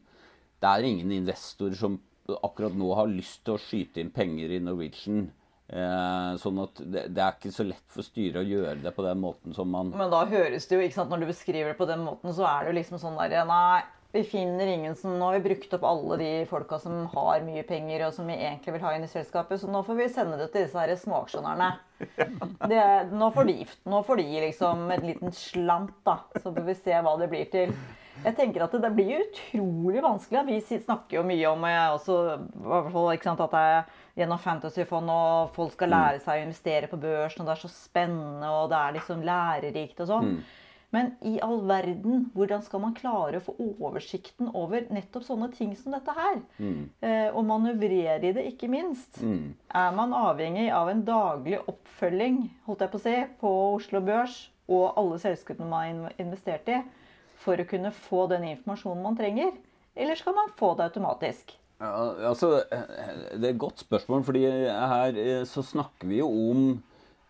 Det 0.61 0.69
er 0.69 0.85
ingen 0.85 1.13
investorer 1.17 1.77
som 1.79 1.97
akkurat 2.45 2.75
nå 2.77 2.91
har 2.95 3.09
lyst 3.11 3.41
til 3.47 3.57
å 3.57 3.63
skyte 3.63 4.03
inn 4.03 4.13
penger 4.13 4.53
i 4.53 4.61
Norwegian. 4.63 5.31
Eh, 5.71 6.33
sånn 6.43 6.59
at 6.61 6.83
det, 6.83 7.07
det, 7.15 7.23
er 7.23 7.37
ikke 7.39 7.55
så 7.55 7.65
lett 7.65 7.95
for 7.95 8.05
styret 8.05 8.43
å 8.43 8.47
gjøre 8.47 8.81
det 8.83 8.91
på 8.93 9.05
den 9.07 9.21
måten 9.23 9.55
som 9.55 9.71
man 9.71 9.93
Men 9.95 10.11
da 10.11 10.25
høres 10.27 10.67
det 10.67 10.75
jo, 10.77 10.83
ikke 10.83 10.97
sant, 10.97 11.13
når 11.15 11.23
du 11.23 11.29
beskriver 11.31 11.71
det 11.71 11.79
på 11.79 11.87
den 11.87 12.03
måten, 12.03 12.35
så 12.35 12.43
er 12.51 12.65
det 12.65 12.73
jo 12.73 12.79
liksom 12.81 12.99
sånn 12.99 13.19
der 13.21 13.47
Nei, 13.47 13.85
vi 14.13 14.23
finner 14.25 14.67
ingen 14.67 14.97
som 14.99 15.19
Nå 15.19 15.29
har 15.29 15.39
vi 15.39 15.45
brukt 15.49 15.75
opp 15.77 15.85
alle 15.87 16.17
de 16.19 16.31
folka 16.51 16.79
som 16.83 17.05
har 17.13 17.45
mye 17.47 17.63
penger, 17.67 18.07
og 18.09 18.17
som 18.17 18.27
vi 18.27 18.39
egentlig 18.39 18.75
vil 18.75 18.83
ha 18.83 18.97
inn 18.97 19.07
i 19.07 19.11
selskapet, 19.11 19.61
så 19.61 19.71
nå 19.71 19.85
får 19.87 20.01
vi 20.01 20.09
sende 20.11 20.41
det 20.41 20.51
til 20.51 20.67
disse 20.67 20.81
her 20.81 20.95
småaksjonærene. 20.99 21.71
Nå, 23.13 23.31
nå 23.93 24.03
får 24.07 24.21
de 24.23 24.29
liksom 24.47 24.91
en 24.91 25.07
liten 25.07 25.33
slant, 25.37 25.95
da. 26.07 26.21
Så 26.41 26.51
får 26.51 26.67
vi 26.67 26.77
se 26.81 27.01
hva 27.05 27.17
det 27.21 27.31
blir 27.31 27.51
til. 27.53 27.75
Jeg 28.21 28.37
tenker 28.37 28.65
at 28.65 28.75
Det 28.83 28.91
blir 28.93 29.23
utrolig 29.23 30.03
vanskelig. 30.05 30.43
Vi 30.49 30.79
snakker 30.83 31.21
jo 31.21 31.27
mye 31.27 31.49
om 31.49 31.65
også, 31.65 32.17
sant, 33.23 33.45
at 33.47 33.55
det 33.55 33.61
er 33.61 33.85
gjennom 34.21 34.41
fantasyfond, 34.43 35.13
og 35.13 35.55
folk 35.55 35.77
skal 35.77 35.95
lære 35.95 36.21
seg 36.25 36.41
å 36.41 36.49
investere 36.49 36.91
på 36.91 36.99
børsen, 37.01 37.45
og 37.45 37.49
det 37.49 37.55
er 37.55 37.63
så 37.63 37.71
spennende, 37.73 38.51
og 38.51 38.73
det 38.73 38.81
er 38.81 38.99
liksom 38.99 39.23
lærerikt 39.25 40.03
og 40.05 40.11
sånn. 40.11 40.35
Mm. 40.35 40.43
Men 40.91 41.13
i 41.23 41.37
all 41.43 41.61
verden, 41.69 42.25
hvordan 42.35 42.65
skal 42.67 42.83
man 42.83 42.95
klare 42.97 43.39
å 43.39 43.45
få 43.47 43.55
oversikten 43.63 44.49
over 44.59 44.89
nettopp 44.91 45.23
sånne 45.29 45.51
ting 45.55 45.77
som 45.79 45.95
dette 45.95 46.15
her? 46.17 46.41
Mm. 46.59 46.81
Eh, 47.07 47.29
og 47.31 47.47
manøvrere 47.47 48.19
i 48.19 48.33
det, 48.35 48.47
ikke 48.51 48.71
minst. 48.73 49.21
Mm. 49.23 49.53
Er 49.71 49.95
man 49.95 50.17
avhengig 50.19 50.67
av 50.75 50.91
en 50.91 51.05
daglig 51.07 51.61
oppfølging 51.71 52.43
holdt 52.67 52.83
jeg 52.83 52.93
på 52.93 52.99
å 52.99 53.05
si, 53.05 53.15
på 53.39 53.55
Oslo 53.77 54.03
Børs 54.03 54.41
og 54.71 54.99
alle 54.99 55.23
selskapene 55.23 55.71
man 55.71 56.05
har 56.09 56.19
investert 56.23 56.75
i, 56.75 56.83
for 57.41 57.59
å 57.59 57.69
kunne 57.71 57.95
få 57.95 58.27
den 58.35 58.51
informasjonen 58.51 59.07
man 59.07 59.19
trenger? 59.19 59.55
Eller 59.95 60.19
skal 60.19 60.35
man 60.35 60.51
få 60.59 60.75
det 60.75 60.91
automatisk? 60.91 61.55
Ja, 61.81 61.95
altså, 62.29 62.65
det 62.69 63.47
er 63.47 63.55
et 63.55 63.63
godt 63.63 63.87
spørsmål, 63.87 64.27
fordi 64.27 64.43
her 64.45 65.17
eh, 65.17 65.43
så 65.49 65.63
snakker 65.65 66.11
vi 66.11 66.19
jo 66.19 66.27
om 66.51 66.71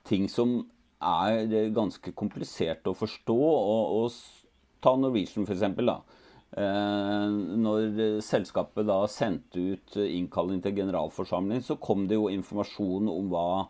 ting 0.08 0.30
som 0.32 0.62
er 1.00 1.70
ganske 1.74 2.12
komplisert 2.16 2.86
å 2.88 2.96
forstå. 2.96 3.36
Og, 3.36 3.96
og 4.04 4.80
ta 4.84 4.94
Norwegian, 4.98 5.48
f.eks. 5.48 5.64
Eh, 6.50 7.34
når 7.62 8.22
selskapet 8.26 8.88
da 8.88 9.02
sendte 9.10 9.62
ut 9.74 9.98
innkalling 10.02 10.62
til 10.64 10.76
generalforsamling, 10.80 11.62
så 11.64 11.78
kom 11.80 12.08
det 12.10 12.18
jo 12.18 12.30
informasjon 12.32 13.10
om 13.12 13.30
hva 13.32 13.68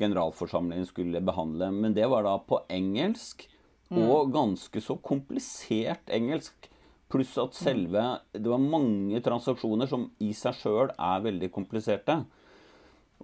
generalforsamlingen 0.00 0.88
skulle 0.88 1.22
behandle. 1.24 1.70
Men 1.74 1.96
det 1.96 2.08
var 2.10 2.24
da 2.26 2.36
på 2.40 2.62
engelsk, 2.72 3.46
mm. 3.90 4.02
og 4.06 4.32
ganske 4.34 4.82
så 4.84 4.96
komplisert 5.02 6.12
engelsk. 6.12 6.68
Pluss 7.10 7.32
at 7.42 7.56
selve 7.58 8.02
Det 8.30 8.46
var 8.46 8.62
mange 8.62 9.18
transaksjoner 9.18 9.88
som 9.90 10.04
i 10.22 10.30
seg 10.36 10.54
sjøl 10.54 10.92
er 10.94 11.24
veldig 11.24 11.48
kompliserte 11.50 12.20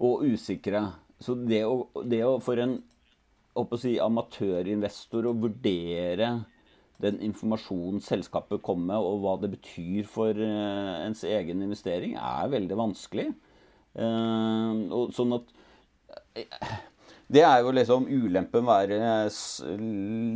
og 0.03 0.25
usikre. 0.27 0.81
Så 1.23 1.37
det 1.39 1.63
å, 1.63 1.87
det 2.03 2.19
å 2.27 2.35
for 2.43 2.59
en 2.59 2.81
å 3.57 3.79
si, 3.79 3.97
amatørinvestor 4.01 5.27
å 5.29 5.35
vurdere 5.37 6.31
den 7.01 7.19
informasjonen 7.21 8.01
selskapet 8.01 8.63
kommer 8.65 8.95
med, 8.95 9.05
og 9.05 9.21
hva 9.23 9.35
det 9.41 9.51
betyr 9.53 10.07
for 10.09 10.33
uh, 10.33 11.05
ens 11.05 11.23
egen 11.27 11.61
investering, 11.65 12.15
er 12.17 12.51
veldig 12.53 12.77
vanskelig. 12.79 13.29
Uh, 13.97 14.85
og 14.93 15.13
sånn 15.15 15.37
at 15.37 15.53
uh, 16.37 16.77
Det 17.27 17.41
er 17.43 17.59
jo 17.59 17.73
liksom 17.73 18.05
ulempen 18.07 18.63
med 18.63 18.69
å 18.71 18.77
være 18.77 19.25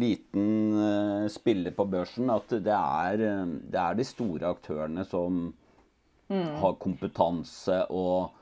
liten 0.01 1.30
spiller 1.32 1.72
på 1.72 1.86
børsen. 1.88 2.28
At 2.34 2.51
det 2.51 2.75
er, 2.75 3.22
det 3.72 3.80
er 3.80 3.96
de 3.96 4.06
store 4.10 4.50
aktørene 4.51 5.06
som 5.08 5.38
mm. 6.28 6.50
har 6.60 6.75
kompetanse 6.84 7.78
og 7.96 8.36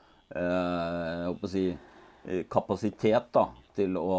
si, 1.45 1.67
kapasitet 2.49 3.29
da, 3.37 3.45
til 3.77 4.01
å 4.01 4.17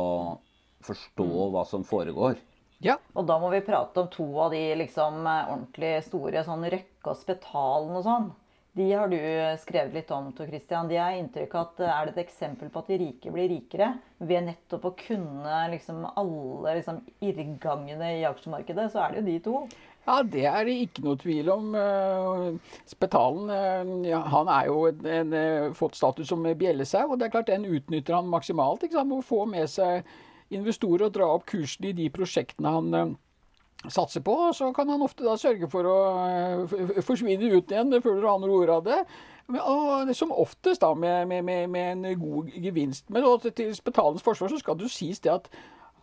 forstå 0.86 1.26
mm. 1.26 1.50
hva 1.54 1.64
som 1.68 1.86
foregår. 1.86 2.38
Ja. 2.80 2.96
Og 3.12 3.26
da 3.28 3.36
må 3.40 3.50
vi 3.52 3.60
prate 3.64 4.00
om 4.00 4.08
to 4.12 4.26
av 4.40 4.54
de 4.54 4.62
liksom 4.80 5.20
ordentlig 5.26 5.98
store, 6.06 6.44
sånn 6.46 6.64
Røkke 6.72 7.12
og 7.12 7.18
Spetalen 7.20 7.98
og 7.98 8.06
sånn. 8.06 8.30
De 8.72 8.86
har 8.94 9.10
du 9.10 9.18
skrevet 9.58 9.96
litt 9.98 10.10
om, 10.14 10.28
Tor 10.32 10.46
Christian. 10.46 10.88
De 10.88 10.96
har 10.96 11.16
inntrykk 11.18 11.54
av 11.58 11.64
at 11.66 11.80
er 11.88 12.06
det 12.06 12.12
et 12.14 12.22
eksempel 12.22 12.70
på 12.70 12.80
at 12.80 12.92
de 12.92 13.00
rike 13.02 13.32
blir 13.34 13.50
rikere 13.50 13.90
ved 14.22 14.46
nettopp 14.46 14.86
å 14.86 14.94
kunne 14.96 15.56
liksom 15.72 16.04
alle 16.08 16.76
liksom, 16.78 17.00
irrgangene 17.18 18.12
i 18.20 18.26
aksjemarkedet, 18.28 18.86
så 18.92 19.02
er 19.02 19.16
det 19.16 19.20
jo 19.20 19.26
de 19.26 19.38
to. 19.44 19.56
Ja, 20.06 20.22
det 20.22 20.46
er 20.48 20.64
det 20.64 20.76
ikke 20.86 21.04
noe 21.04 21.18
tvil 21.20 21.50
om. 21.52 21.74
Eh, 21.76 22.78
Spetalen 22.88 23.50
eh, 23.52 23.92
ja, 24.10 24.22
han 24.32 24.48
er 24.50 24.70
jo 24.70 24.86
en, 24.88 25.04
en, 25.18 25.36
eh, 25.36 25.68
fått 25.76 25.98
status 25.98 26.30
som 26.30 26.46
bjellesau, 26.46 27.10
og 27.10 27.18
det 27.18 27.28
er 27.28 27.34
klart 27.36 27.50
den 27.50 27.68
utnytter 27.68 28.16
han 28.16 28.30
maksimalt. 28.30 28.86
ikke 28.86 28.96
sant? 28.96 29.12
Å 29.18 29.26
få 29.26 29.44
med 29.50 29.68
seg 29.70 30.06
investorer 30.54 31.08
og 31.08 31.14
dra 31.14 31.28
opp 31.34 31.48
kursen 31.50 31.90
i 31.90 31.96
de 31.96 32.08
prosjektene 32.14 32.76
han 32.76 33.16
satser 33.88 34.24
på. 34.24 34.34
Og 34.50 34.54
så 34.56 34.70
kan 34.76 34.90
han 34.92 35.02
ofte 35.02 35.24
da 35.24 35.36
sørge 35.40 35.70
for 35.72 35.88
å 35.88 35.98
forsvinne 37.06 37.52
ut 37.54 37.72
igjen 37.72 38.00
før 38.02 38.20
du 38.20 38.28
aner 38.28 38.54
ordet 38.54 38.78
av 38.78 38.86
det. 38.88 39.00
Og 39.60 40.14
som 40.14 40.34
oftest 40.34 40.84
da 40.84 40.92
med, 40.94 41.26
med, 41.30 41.44
med, 41.44 41.68
med 41.70 42.06
en 42.06 42.20
god 42.20 42.54
gevinst. 42.54 43.08
Men 43.10 43.26
til 43.48 43.74
Spetalens 43.74 44.24
forsvar 44.26 44.52
så 44.52 44.60
skal 44.60 44.78
det 44.78 44.86
jo 44.86 44.94
sies 44.94 45.22
det 45.24 45.32
at 45.32 45.50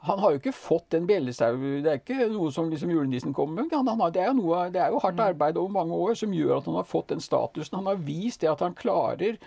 han 0.07 0.19
har 0.21 0.33
jo 0.33 0.39
ikke 0.39 0.53
fått 0.53 0.93
en 0.93 1.07
bjellesau. 1.09 1.55
Det 1.83 1.91
er 1.91 2.01
ikke 2.01 2.27
noe 2.31 2.51
som 2.53 2.69
liksom 2.71 2.91
julenissen 2.93 3.33
kommer 3.35 3.63
med. 3.63 3.73
Han, 3.73 3.89
han 3.89 4.13
det, 4.13 4.23
er 4.23 4.35
noe, 4.37 4.67
det, 4.71 4.81
er 4.83 4.93
jo 4.93 5.01
hardt 5.03 5.17
mm. 5.17 5.25
arbeid 5.31 5.57
over 5.57 5.73
mange 5.73 5.97
år 5.97 6.13
som 6.19 6.35
gjør 6.35 6.59
at 6.59 6.69
han 6.69 6.77
har 6.77 6.87
fått 6.87 7.09
den 7.13 7.23
statusen. 7.23 7.79
Han 7.79 7.89
har 7.89 8.05
vist 8.05 8.43
det 8.43 8.51
at 8.51 8.61
han 8.63 8.77
klarer 8.77 9.39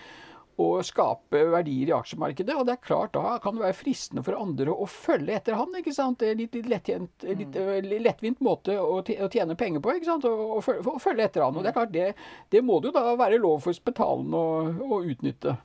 å 0.61 0.69
skape 0.87 1.43
verdier 1.53 1.91
i 1.91 1.95
aksjemarkedet. 1.97 2.57
Og 2.57 2.67
det 2.69 2.77
er 2.77 2.85
klart, 2.85 3.15
da 3.17 3.39
kan 3.43 3.57
det 3.57 3.65
være 3.65 3.79
fristende 3.79 4.25
for 4.27 4.39
andre 4.39 4.75
å 4.75 4.89
følge 4.91 5.39
etter 5.39 5.59
han. 5.59 5.73
ikke 5.79 5.95
sant? 5.97 6.23
Litt, 6.23 6.57
litt, 6.57 6.69
lettjent, 6.71 7.27
litt 7.27 7.57
mm. 7.57 7.89
lettvint 8.05 8.45
måte 8.45 8.77
å 8.81 9.01
tjene 9.05 9.57
penger 9.59 9.85
på. 9.85 9.97
ikke 9.97 10.11
sant? 10.11 10.29
Å, 10.29 10.61
følge 11.01 11.27
etter 11.27 11.47
han. 11.47 11.57
Og 11.57 11.65
det 11.65 11.73
er 11.73 11.79
klart, 11.79 11.95
det, 11.95 12.13
det 12.53 12.65
må 12.67 12.81
det 12.81 12.91
jo 12.91 12.99
da 12.99 13.17
være 13.19 13.41
lov 13.41 13.65
for 13.65 13.77
Spetalen 13.77 14.35
å, 14.37 14.47
å 14.91 15.03
utnytte. 15.05 15.57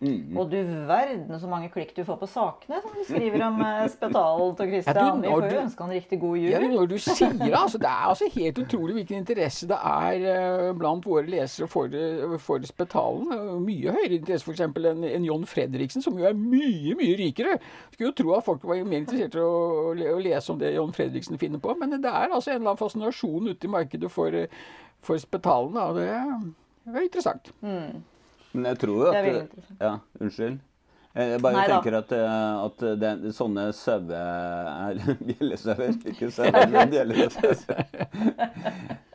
Mm. 0.00 0.36
Og 0.40 0.48
du 0.48 0.56
verden 0.88 1.40
så 1.40 1.48
mange 1.50 1.68
klikk 1.68 1.90
du 1.92 2.00
får 2.08 2.16
på 2.22 2.28
sakene 2.30 2.78
som 2.80 2.94
du 2.96 3.02
skriver 3.04 3.42
om 3.44 3.58
Spetalen 3.94 4.40
Spetalt 4.40 4.60
og 4.60 4.70
Christian. 4.72 5.22
Vi 5.22 5.28
får 5.28 5.46
jo 5.52 5.60
ønske 5.60 5.84
han 5.84 5.92
riktig 5.92 6.18
god 6.20 6.36
jul. 6.40 6.50
Ja, 6.52 6.60
når 6.64 6.86
du 6.86 6.96
sier 6.98 7.32
det, 7.36 7.50
altså, 7.54 7.78
det 7.78 7.88
er 7.90 8.06
altså 8.08 8.28
helt 8.34 8.58
utrolig 8.58 8.94
hvilken 8.94 9.20
interesse 9.20 9.68
det 9.68 9.76
er 9.76 10.24
uh, 10.24 10.78
blant 10.78 11.06
våre 11.06 11.26
lesere 11.28 11.68
for, 11.68 11.92
uh, 11.92 12.36
for 12.40 12.64
Spetalen. 12.66 13.34
Mye 13.64 13.94
høyere 13.96 14.18
interesse 14.18 14.48
f.eks. 14.48 14.64
enn 14.64 15.04
en 15.10 15.26
John 15.28 15.44
Fredriksen, 15.48 16.04
som 16.04 16.18
jo 16.18 16.28
er 16.28 16.38
mye, 16.38 16.94
mye 16.98 17.18
rikere. 17.20 17.58
Skulle 17.92 18.10
jo 18.10 18.16
tro 18.22 18.36
at 18.38 18.46
folk 18.46 18.64
var 18.64 18.80
mer 18.84 19.02
interessert 19.02 19.36
i 19.36 19.44
å, 19.44 19.52
å, 19.92 20.20
lese 20.20 20.54
om 20.54 20.60
det 20.60 20.74
John 20.76 20.94
Fredriksen 20.96 21.40
finner 21.40 21.60
på. 21.62 21.76
Men 21.80 21.98
det 21.98 22.08
er 22.08 22.30
altså 22.30 22.54
en 22.54 22.60
eller 22.60 22.72
annen 22.72 22.80
fascinasjon 22.80 23.52
ute 23.52 23.68
i 23.68 23.74
markedet 23.76 24.12
for, 24.12 24.40
for 25.04 25.20
Spetalen. 25.20 25.76
Og 25.76 26.00
det, 26.00 26.08
det 26.88 26.96
er 26.96 27.10
interessant. 27.10 27.52
Mm. 27.60 28.00
Men 28.52 28.72
jeg 28.72 28.80
tror 28.82 28.96
jo 28.98 29.08
at 29.10 29.18
Det 29.20 29.36
er 29.36 29.86
Ja, 29.86 29.94
unnskyld. 30.20 30.58
Jeg 31.10 31.40
bare 31.42 31.56
Nei, 31.56 31.66
tenker 31.66 31.96
at, 31.98 32.12
eh, 32.14 32.58
at 32.64 32.82
det, 33.02 33.32
sånne 33.34 33.64
sauer 33.74 34.12
er 34.14 35.00
Bjellesauer, 35.26 35.96
ikke 36.06 36.28
sauer, 36.36 36.68
men 36.70 36.92
bjellesauer. 36.92 37.64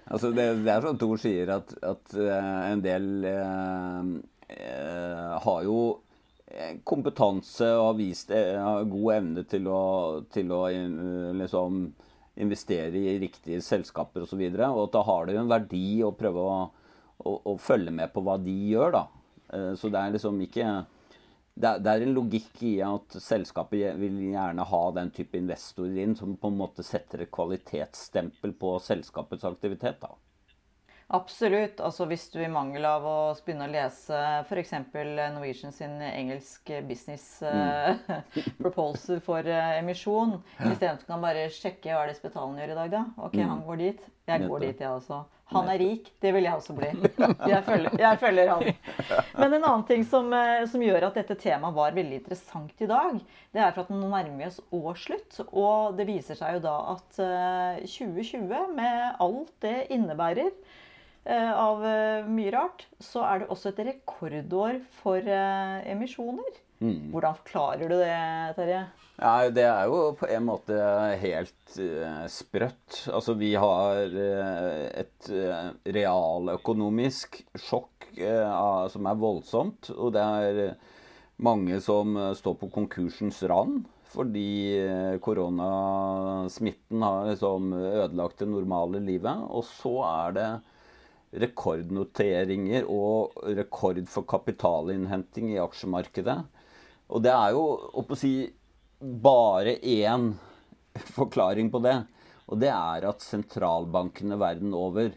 altså 0.03 0.31
det, 0.35 0.47
det, 0.65 0.73
er 0.73 0.83
som 0.83 0.99
Tor 0.99 1.21
sier, 1.23 1.53
at, 1.55 1.71
at 1.87 2.17
eh, 2.19 2.59
en 2.73 2.83
del 2.83 3.07
eh, 3.31 4.11
eh, 4.57 5.37
har 5.47 5.63
jo 5.67 5.79
kompetanse 6.87 7.67
og 7.75 7.85
har 7.89 7.95
vist 7.97 8.29
har 8.31 8.85
god 8.87 9.07
evne 9.15 9.41
til 9.49 9.65
å, 9.67 9.79
til 10.31 10.51
å 10.55 10.61
liksom, 11.35 11.81
investere 12.43 12.95
i 12.95 13.17
riktige 13.19 13.63
selskaper 13.63 14.23
osv. 14.23 14.27
Og, 14.27 14.29
så 14.31 14.39
videre, 14.39 14.69
og 14.71 14.85
at 14.85 14.93
da 14.95 15.01
har 15.07 15.27
det 15.27 15.35
jo 15.35 15.41
en 15.43 15.51
verdi 15.51 15.87
å 16.05 16.13
prøve 16.15 16.43
å, 16.43 16.55
å, 17.23 17.35
å 17.51 17.55
følge 17.59 17.91
med 17.95 18.13
på 18.13 18.23
hva 18.23 18.37
de 18.39 18.55
gjør. 18.71 18.95
da. 18.95 19.03
Eh, 19.53 19.73
så 19.79 19.91
det 19.93 20.01
er 20.01 20.15
liksom 20.15 20.41
ikke 20.45 20.69
det 21.55 21.87
er, 21.87 22.01
en 22.03 22.11
logikk 22.11 22.63
i 22.67 22.73
at 22.83 23.15
selskapet 23.23 23.95
vil 23.95 24.17
gjerne 24.33 24.63
ha 24.67 24.83
den 24.97 25.11
type 25.15 25.39
investorer 25.39 26.01
inn 26.03 26.15
som 26.19 26.33
på 26.35 26.51
en 26.51 26.57
måte 26.59 26.83
setter 26.83 27.23
et 27.23 27.31
kvalitetsstempel 27.31 28.51
på 28.59 28.75
selskapets 28.83 29.47
aktivitet. 29.47 30.01
da. 30.01 30.11
Absolutt. 31.15 31.79
Altså 31.79 32.07
Hvis 32.09 32.27
du 32.33 32.39
i 32.41 32.49
mangel 32.51 32.85
av 32.89 33.05
å 33.05 33.17
begynne 33.45 33.67
å 33.69 33.71
lese 33.71 34.19
f.eks. 34.49 34.73
Norwegian 34.91 35.71
sin 35.71 35.95
engelsk 36.01 36.71
business 36.89 37.27
mm. 37.45 38.17
proposal 38.63 39.21
for 39.23 39.45
uh, 39.45 39.77
emisjon, 39.77 40.39
ja. 40.57 40.73
istedenfor 40.73 41.07
kan 41.07 41.23
bare 41.23 41.47
sjekke 41.53 41.93
hva 41.93 42.03
er 42.03 42.11
det 42.11 42.17
Spetalen 42.19 42.57
gjør 42.59 42.73
i 42.73 42.79
dag, 42.81 42.91
da. 42.97 43.03
Ok, 43.21 43.37
mm. 43.37 43.47
han 43.53 43.63
går 43.69 43.81
dit. 43.83 44.05
Jeg 44.25 44.49
går 44.49 44.65
dit, 44.65 44.81
jeg 44.81 44.91
også. 44.91 45.21
Han 45.53 45.67
er 45.69 45.77
rik. 45.77 46.07
Det 46.21 46.31
vil 46.33 46.47
jeg 46.47 46.57
også 46.57 46.73
bli. 46.77 46.87
Jeg 47.53 47.61
følger, 47.67 47.93
jeg 48.01 48.19
følger 48.21 48.49
han. 48.49 48.63
Men 49.37 49.53
en 49.53 49.65
annen 49.67 49.83
ting 49.85 50.05
som, 50.09 50.31
eh, 50.33 50.63
som, 50.69 50.81
gjør 50.81 51.05
at 51.09 51.19
dette 51.19 51.37
temaet 51.37 51.75
var 51.75 51.93
veldig 51.93 52.17
interessant 52.17 52.81
i 52.81 52.87
dag, 52.89 53.19
det 53.53 53.61
er 53.61 53.75
for 53.75 53.85
at 53.85 53.91
nå 53.93 54.01
nærmer 54.01 54.39
vi 54.39 54.47
oss 54.47 54.57
årsslutt. 54.73 55.37
Og 55.51 55.99
det 55.99 56.07
viser 56.09 56.39
seg 56.39 56.57
jo 56.57 56.63
da 56.65 56.75
at 56.95 57.19
2020, 57.85 58.49
eh, 58.49 58.73
med 58.73 59.21
alt 59.21 59.53
det 59.65 59.77
innebærer 59.93 60.49
av 61.25 61.81
mye 62.29 62.51
rart, 62.53 62.85
så 63.01 63.23
er 63.25 63.39
det 63.41 63.49
også 63.49 63.71
et 63.71 63.81
rekordår 63.87 64.77
for 65.01 65.17
emisjoner. 65.25 66.61
Mm. 66.83 67.09
Hvordan 67.13 67.37
forklarer 67.39 67.89
du 67.89 67.95
det, 67.97 68.15
Terje? 68.57 68.81
Ja, 69.15 69.49
Det 69.49 69.63
er 69.63 69.85
jo 69.87 70.11
på 70.19 70.27
en 70.27 70.45
måte 70.45 70.75
helt 71.21 71.77
sprøtt. 72.29 73.07
Altså, 73.09 73.33
vi 73.39 73.53
har 73.55 74.11
et 74.11 75.29
realøkonomisk 75.97 77.41
sjokk 77.55 78.11
som 78.91 79.07
er 79.09 79.21
voldsomt. 79.23 79.89
Og 79.95 80.13
det 80.13 80.21
er 80.21 80.75
mange 81.41 81.79
som 81.81 82.13
står 82.35 82.59
på 82.61 82.71
konkursens 82.75 83.41
rand 83.49 83.85
fordi 84.15 84.79
koronasmitten 85.23 87.01
har 87.03 87.25
liksom 87.31 87.73
ødelagt 87.75 88.39
det 88.39 88.47
normale 88.47 89.01
livet. 89.03 89.41
Og 89.51 89.65
så 89.67 89.95
er 90.07 90.35
det 90.37 90.49
rekordnoteringer 91.41 92.87
og 92.91 93.35
rekord 93.57 94.01
for 94.11 94.27
kapitalinnhenting 94.29 95.53
i 95.53 95.61
aksjemarkedet. 95.61 96.37
Og 97.11 97.23
det 97.25 97.33
er 97.33 97.53
jo 97.55 97.65
å 98.01 98.17
si, 98.17 98.33
bare 98.99 99.77
én 99.81 100.31
forklaring 101.17 101.69
på 101.73 101.83
det. 101.85 101.99
Og 102.45 102.61
det 102.61 102.71
er 102.71 103.07
at 103.09 103.25
sentralbankene 103.25 104.37
verden 104.39 104.73
over 104.77 105.13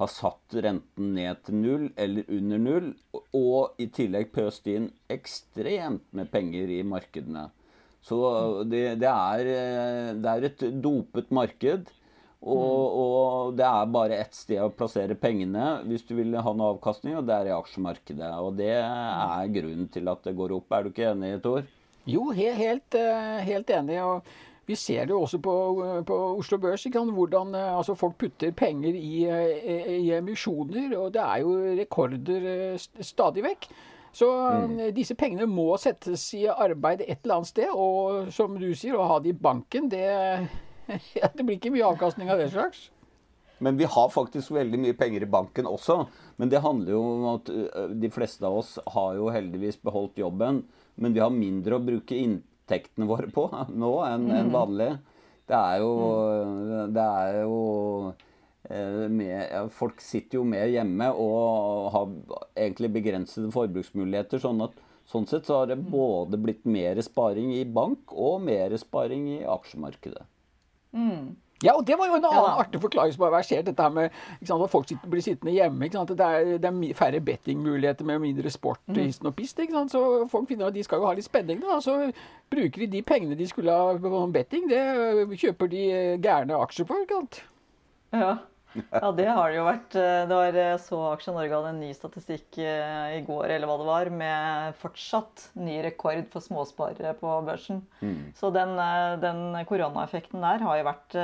har 0.00 0.10
satt 0.10 0.56
renten 0.64 1.12
ned 1.16 1.42
til 1.46 1.58
null 1.60 1.88
eller 2.00 2.28
under 2.32 2.62
null, 2.62 2.92
og 3.36 3.82
i 3.82 3.88
tillegg 3.92 4.32
pøst 4.34 4.66
inn 4.72 4.88
ekstremt 5.12 6.06
med 6.16 6.30
penger 6.32 6.72
i 6.72 6.80
markedene. 6.86 7.50
Så 8.02 8.18
det, 8.66 8.96
det, 8.98 9.10
er, 9.10 9.50
det 10.18 10.30
er, 10.32 10.46
et 10.48 10.64
dopet 10.82 11.30
marked. 11.30 11.92
Og, 12.42 12.94
og, 12.98 13.52
det 13.54 13.66
er 13.68 13.90
bare 13.94 14.16
ett 14.18 14.34
sted 14.34 14.58
å 14.58 14.72
plassere 14.74 15.14
pengene 15.14 15.76
hvis 15.86 16.02
du 16.08 16.16
vil 16.18 16.34
ha 16.34 16.54
noe 16.56 16.72
avkastning, 16.74 17.14
og 17.20 17.28
det 17.28 17.36
er 17.36 17.50
i 17.52 17.54
aksjemarkedet. 17.54 18.30
Og 18.42 18.56
det 18.58 18.72
er 18.82 19.52
grunnen 19.54 19.86
til 19.94 20.10
at 20.10 20.26
det 20.26 20.34
går 20.38 20.56
opp. 20.56 20.74
Er 20.74 20.82
du 20.82 20.90
ikke 20.90 21.12
enig, 21.12 21.36
Tor? 21.44 21.68
Jo, 22.10 22.32
helt, 22.34 22.96
helt, 23.46 23.70
eh, 23.70 23.78
enig. 23.78 24.00
og 24.02 24.26
vi 24.66 24.76
ser 24.76 25.06
det 25.06 25.14
jo 25.14 25.22
også 25.22 25.38
på, 25.42 25.54
på 26.06 26.18
Oslo 26.38 26.58
Børs, 26.58 26.86
hvordan 26.90 27.54
eh, 27.54 27.76
altså 27.76 27.94
folk 27.94 28.18
putter 28.18 28.50
penger 28.50 28.94
i, 28.94 29.14
i, 29.26 29.78
i, 30.00 30.10
emisjoner. 30.18 30.96
Og 30.98 31.12
det 31.14 31.22
er 31.22 31.42
jo 31.42 31.56
rekorder 31.78 32.50
eh, 32.74 32.78
stadig 33.00 33.46
vekk. 33.46 33.70
Så 34.12 34.28
mm. 34.28 34.80
disse 34.92 35.14
pengene 35.16 35.46
må 35.48 35.76
settes 35.80 36.26
i 36.36 36.44
arbeid 36.46 37.00
et 37.06 37.22
eller 37.22 37.38
annet 37.38 37.52
sted. 37.52 37.70
Og 37.70 38.32
som 38.34 38.58
du 38.58 38.72
sier, 38.74 38.98
å 38.98 39.08
ha 39.08 39.22
det 39.22 39.32
i 39.32 39.38
banken, 39.38 39.88
det, 39.92 40.04
det 41.36 41.46
blir 41.46 41.56
ikke 41.58 41.72
mye 41.74 41.88
avkastning 41.92 42.32
av 42.32 42.42
det 42.42 42.50
slags. 42.54 42.90
Men 43.62 43.76
vi 43.78 43.86
har 43.86 44.08
faktisk 44.10 44.50
veldig 44.56 44.80
mye 44.82 44.96
penger 44.98 45.22
i 45.22 45.30
banken 45.30 45.68
også. 45.70 46.00
Men 46.40 46.50
det 46.50 46.64
handler 46.64 46.96
jo 46.96 47.02
om 47.06 47.26
at 47.36 47.50
de 47.94 48.10
fleste 48.10 48.42
av 48.48 48.56
oss 48.58 48.72
har 48.90 49.14
jo 49.14 49.28
heldigvis 49.30 49.78
beholdt 49.86 50.18
jobben. 50.18 50.64
Men 50.98 51.14
vi 51.14 51.22
har 51.22 51.30
mindre 51.30 51.78
å 51.78 51.84
bruke 51.84 52.18
inntektene 52.18 53.06
våre 53.06 53.30
på 53.32 53.46
nå 53.84 53.92
enn 54.08 54.28
en 54.30 54.50
mm. 54.50 54.54
vanlig. 54.56 54.90
Det 55.48 55.58
er 55.58 55.82
jo, 55.82 55.92
det 56.94 57.04
er 57.04 57.38
jo 57.42 57.56
eh, 58.70 59.06
med, 59.10 59.70
Folk 59.74 60.00
sitter 60.00 60.38
jo 60.38 60.46
mer 60.48 60.70
hjemme 60.70 61.10
og 61.12 61.90
har 61.94 62.12
egentlig 62.54 62.92
begrensede 62.94 63.50
forbruksmuligheter. 63.54 64.42
Sånn 64.42 64.62
at 64.64 64.76
sånn 65.08 65.26
sett 65.28 65.48
så 65.48 65.62
har 65.62 65.72
det 65.72 65.80
mm. 65.80 65.88
både 65.92 66.40
blitt 66.40 66.66
mer 66.66 67.00
sparing 67.04 67.54
i 67.58 67.64
bank 67.66 68.14
og 68.14 68.42
mer 68.46 68.74
sparing 68.80 69.28
i 69.38 69.42
aksjemarkedet. 69.46 70.24
Mm. 70.92 71.32
Ja, 71.62 71.72
og 71.78 71.86
det 71.86 71.94
var 71.98 72.08
jo 72.10 72.16
en 72.16 72.24
annen 72.26 72.42
ja. 72.42 72.58
artig 72.58 72.80
forklaring 72.82 73.14
som 73.14 73.22
har 73.22 73.34
versert. 73.36 73.66
Dette 73.66 73.88
med 73.94 74.10
sant, 74.42 74.62
at 74.64 74.70
folk 74.70 74.88
sitter, 74.88 75.10
blir 75.10 75.22
sittende 75.22 75.54
hjemme. 75.54 75.88
Det 75.88 76.18
er, 76.18 76.56
det, 76.58 76.70
er, 76.70 76.94
færre 76.98 77.20
bettingmuligheter 77.22 78.04
med 78.04 78.18
mindre 78.18 78.50
sport 78.50 78.80
mm. 78.86 78.98
histen 78.98 79.30
og 79.30 79.36
pist. 79.38 79.60
Så 79.92 80.02
folk 80.30 80.48
finner 80.48 80.66
at 80.66 80.74
de 80.74 80.82
skal 80.82 80.98
jo 80.98 81.06
ha 81.06 81.14
litt 81.14 81.28
spenning. 81.28 81.62
Da. 81.62 81.78
Så 81.80 82.10
bruker 82.50 82.82
de 82.82 82.90
de 82.96 83.02
pengene 83.06 83.38
de 83.38 83.48
skulle 83.48 83.72
ha 83.72 83.94
på 83.94 84.26
betting, 84.34 84.68
det 84.70 85.38
kjøper 85.38 85.70
de 85.70 85.84
gærne 86.22 86.58
aksjer 86.58 86.88
på. 86.88 86.98
ikke 87.04 87.20
sant? 87.20 87.44
Ja. 88.12 88.36
Ja, 89.02 89.10
det 89.12 89.26
har 89.28 89.50
det 89.50 89.58
jo 89.58 89.66
vært. 89.66 89.96
Eh, 89.98 90.22
det 90.28 90.38
var 90.38 90.58
eh, 90.62 90.74
så 90.80 91.00
Aksje 91.10 91.34
Norge 91.34 91.54
hadde 91.56 91.72
en 91.74 91.82
ny 91.82 91.90
statistikk 91.96 92.58
eh, 92.62 93.18
i 93.18 93.22
går 93.26 93.54
eller 93.54 93.68
hva 93.68 93.78
det 93.80 93.88
var, 93.88 94.10
med 94.22 94.78
fortsatt 94.80 95.48
ny 95.60 95.78
rekord 95.84 96.24
for 96.32 96.44
småsparere 96.44 97.14
på 97.20 97.34
børsen. 97.46 97.82
Mm. 98.00 98.32
Så 98.38 98.52
den, 98.54 98.74
den 99.22 99.44
koronaeffekten 99.68 100.44
der 100.44 100.64
har 100.66 100.80
jo 100.80 100.88
vært 100.88 101.18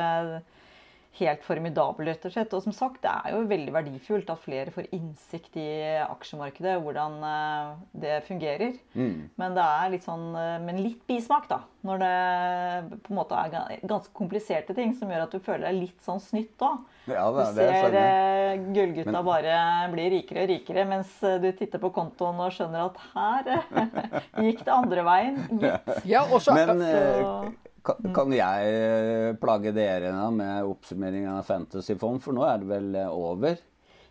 helt 1.18 1.42
formidabel, 1.46 2.06
rett 2.10 2.24
og 2.28 2.32
slett. 2.34 2.54
Og 2.56 2.62
som 2.64 2.72
sagt, 2.76 3.00
det 3.04 3.10
er 3.12 3.34
jo 3.34 3.42
veldig 3.50 3.72
verdifullt 3.74 4.30
at 4.30 4.42
flere 4.44 4.72
får 4.74 4.88
innsikt 4.96 5.56
i 5.60 5.68
aksjemarkedet, 6.04 6.76
hvordan 6.84 7.18
eh, 7.28 7.72
det 8.04 8.16
fungerer. 8.28 8.76
Men 8.94 9.54
det 9.58 9.64
er 9.64 9.90
litt 9.94 10.06
sånn 10.06 10.30
Men 10.32 10.64
med 10.66 10.80
litt 10.84 11.02
bismak, 11.08 11.48
da. 11.50 11.60
Når 11.86 12.00
det 12.02 13.02
på 13.06 13.12
en 13.12 13.18
måte 13.20 13.38
er 13.38 13.78
ganske 13.86 14.10
kompliserte 14.18 14.74
ting 14.74 14.90
som 14.98 15.08
gjør 15.12 15.22
at 15.28 15.34
du 15.36 15.38
føler 15.44 15.68
deg 15.68 15.78
litt 15.84 16.00
sånn 16.04 16.18
snytt 16.20 16.58
òg. 16.66 16.80
Ja, 17.08 17.28
Du 17.32 17.38
ser 17.54 17.94
eh, 17.96 18.56
gullgutta 18.74 19.12
Men- 19.14 19.24
bare 19.24 19.54
bli 19.92 20.08
rikere 20.18 20.42
og 20.44 20.50
rikere, 20.50 20.84
mens 20.90 21.12
eh, 21.22 21.38
du 21.40 21.50
titter 21.52 21.78
på 21.80 21.92
kontoen 21.94 22.40
og 22.44 22.50
skjønner 22.52 22.90
at 22.90 22.98
her 23.14 23.48
eh, 23.54 24.20
gikk 24.48 24.64
det 24.66 24.74
andre 24.74 25.04
veien. 25.06 25.38
gitt. 25.62 25.94
Ja, 26.10 26.24
og 26.26 26.42
Men 26.54 26.82
eh, 26.82 27.22
Så- 27.22 27.54
kan, 27.86 28.12
kan 28.14 28.32
jeg 28.34 28.74
eh, 28.74 29.32
plage 29.40 29.72
dere 29.76 30.12
da 30.14 30.28
med 30.34 30.68
oppsummeringen 30.68 31.32
av 31.36 31.46
Fantasyfond, 31.48 32.22
for 32.24 32.36
nå 32.36 32.46
er 32.48 32.62
det 32.62 32.70
vel 32.70 32.94
eh, 32.98 33.10
over? 33.12 33.58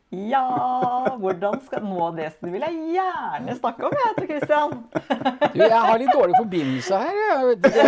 Ja, 0.09 1.17
hvordan 1.19 1.57
skal 1.65 1.83
Nå 1.83 2.05
det 2.15 2.29
vil 2.39 2.63
jeg 2.63 2.75
gjerne 2.95 3.55
snakke 3.57 3.89
om, 3.89 3.91
jeg, 3.91 4.13
Tor 4.15 4.27
Christian. 4.29 4.71
du, 5.57 5.59
jeg 5.65 5.81
har 5.83 5.99
litt 5.99 6.13
dårlig 6.15 6.37
forbindelse 6.37 7.01
her. 7.03 7.15
Ikke. 7.57 7.87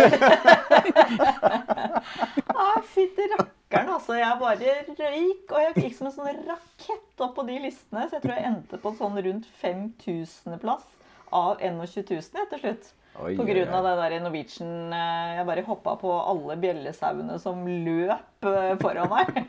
Ah, 2.60 2.76
Fytti 2.84 3.24
rakkeren, 3.30 3.88
altså. 3.94 4.18
Jeg 4.18 4.36
bare 4.36 4.72
røyk, 4.98 5.46
og 5.48 5.60
jeg 5.62 5.72
gikk 5.78 5.94
som 5.96 6.10
en 6.10 6.12
sånn 6.12 6.42
rakett 6.44 7.22
opp 7.24 7.32
på 7.38 7.44
de 7.48 7.56
listene. 7.64 8.04
Så 8.04 8.18
jeg 8.18 8.24
tror 8.26 8.34
jeg 8.36 8.48
endte 8.50 8.80
på 8.82 8.92
sånn 8.98 9.16
rundt 9.24 9.46
5000.-plass 9.62 10.84
av 11.32 11.62
21 11.64 12.04
000 12.10 12.44
etter 12.44 12.60
slutt. 12.60 12.90
Oi, 13.18 13.34
På 13.36 13.44
grunn 13.44 13.72
av 13.74 13.84
det 13.84 13.94
der 13.98 14.14
i 14.16 14.20
Norwegian 14.22 14.92
eh, 14.94 15.32
Jeg 15.36 15.46
bare 15.48 15.64
hoppa 15.66 15.96
på 16.00 16.12
alle 16.30 16.56
bjellesauene 16.62 17.38
som 17.42 17.66
løp 17.66 18.46
eh, 18.46 18.76
foran 18.80 19.10
meg. 19.10 19.40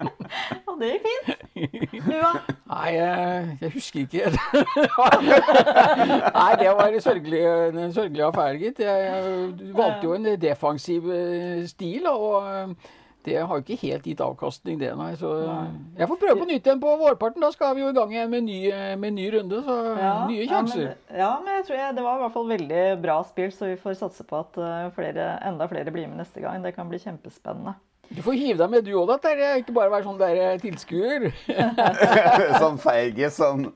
og 0.68 0.80
det 0.82 0.90
gikk 0.96 1.06
fint. 1.06 1.44
Du, 1.94 2.10
da? 2.10 2.32
Nei, 2.68 2.88
jeg, 2.96 3.54
jeg 3.62 3.72
husker 3.76 4.00
ikke. 4.02 4.32
Nei, 6.40 6.50
det 6.60 6.74
var 6.74 6.90
en 6.90 7.04
sørgelig, 7.06 7.40
en 7.70 7.94
sørgelig 7.94 8.26
affære, 8.26 8.58
gitt. 8.60 8.82
Jeg, 8.82 9.54
valgte 9.78 10.08
jo 10.08 10.18
en 10.18 10.28
defensiv 10.42 11.08
eh, 11.14 11.62
stil, 11.70 12.10
og 12.10 12.50
eh, 12.50 12.92
det 13.24 13.38
har 13.40 13.60
jo 13.60 13.64
ikke 13.64 13.80
helt 13.82 14.08
gitt 14.08 14.22
avkastning, 14.24 14.78
det, 14.80 14.92
nei. 14.98 15.10
Så 15.20 15.32
jeg 15.98 16.08
får 16.10 16.20
prøve 16.20 16.38
på 16.42 16.48
nytt 16.50 16.68
igjen 16.68 16.82
på 16.82 16.94
vårparten. 17.00 17.44
Da 17.44 17.50
skal 17.54 17.74
vi 17.76 17.84
jo 17.84 17.92
i 17.92 17.96
gang 17.96 18.12
igjen 18.14 18.32
med 18.32 18.46
ny, 18.46 18.60
med 19.00 19.16
ny 19.16 19.28
runde, 19.38 19.62
så 19.66 19.78
nye 20.28 20.48
sjanser. 20.50 20.84
Ja 20.84 20.94
men, 20.94 21.18
ja, 21.24 21.30
men 21.44 21.58
jeg 21.58 21.66
tror 21.68 21.78
jeg, 21.80 21.96
det 21.96 22.04
var 22.04 22.18
i 22.18 22.22
hvert 22.24 22.36
fall 22.36 22.52
veldig 22.52 22.84
bra 23.02 23.16
spill, 23.28 23.50
så 23.54 23.70
vi 23.70 23.80
får 23.80 23.98
satse 23.98 24.26
på 24.28 24.38
at 24.38 24.60
eh, 24.60 24.86
flere, 24.96 25.26
enda 25.46 25.68
flere 25.70 25.92
blir 25.94 26.08
med 26.10 26.20
neste 26.22 26.42
gang. 26.44 26.62
Det 26.64 26.74
kan 26.76 26.88
bli 26.90 27.00
kjempespennende. 27.02 27.74
Du 28.08 28.20
får 28.22 28.36
hive 28.36 28.58
deg 28.60 28.72
med 28.72 28.84
du 28.84 28.92
òg, 28.98 29.08
da. 29.08 29.16
Terje. 29.22 29.50
Ikke 29.62 29.74
bare 29.76 29.92
være 29.92 30.06
sånn 30.06 30.20
der 30.20 30.40
eh, 30.40 30.56
tilskuer. 30.62 31.30
sånn 32.62 32.80
feige 32.82 33.30
som, 33.32 33.70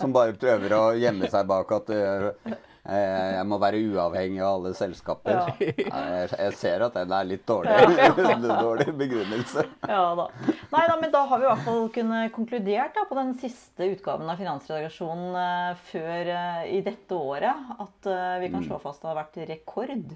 som 0.00 0.14
bare 0.14 0.36
prøver 0.40 0.76
å 0.76 0.84
gjemme 0.98 1.28
seg 1.32 1.50
bak 1.50 1.74
at 1.76 1.92
eh, 1.94 2.56
jeg 2.84 3.44
må 3.48 3.56
være 3.62 3.78
uavhengig 3.80 4.42
av 4.44 4.58
alle 4.58 4.74
selskaper. 4.76 5.38
Ja. 5.38 5.70
Jeg, 6.34 6.56
ser 6.60 6.82
at 6.84 6.96
den 6.98 7.14
er 7.16 7.24
litt 7.24 7.46
dårlig. 7.48 7.72
dårlig 8.44 8.92
begrunnelse. 8.98 9.64
Ja 9.88 10.02
da. 10.18 10.26
Nei 10.74 10.82
da, 10.90 10.98
men 11.00 11.14
da 11.14 11.22
har 11.30 11.40
vi 11.40 11.46
i 11.46 11.48
hvert 11.48 11.64
fall 11.64 11.88
kunnet 11.94 12.34
konkludert 12.34 12.92
da, 12.98 13.06
på 13.08 13.16
den 13.16 13.32
siste 13.40 13.88
utgaven 13.94 14.28
av 14.28 14.40
Finansredaksjonen 14.40 15.38
eh, 15.40 15.82
før 15.88 16.32
eh, 16.34 16.60
i 16.76 16.82
dette 16.84 17.16
året 17.16 17.72
at 17.78 18.10
eh, 18.10 18.36
vi 18.44 18.50
kan 18.52 18.66
slå 18.66 18.80
fast 18.82 19.00
at 19.00 19.06
det 19.06 19.12
har 19.14 19.20
vært 19.22 19.40
rekord 19.54 20.14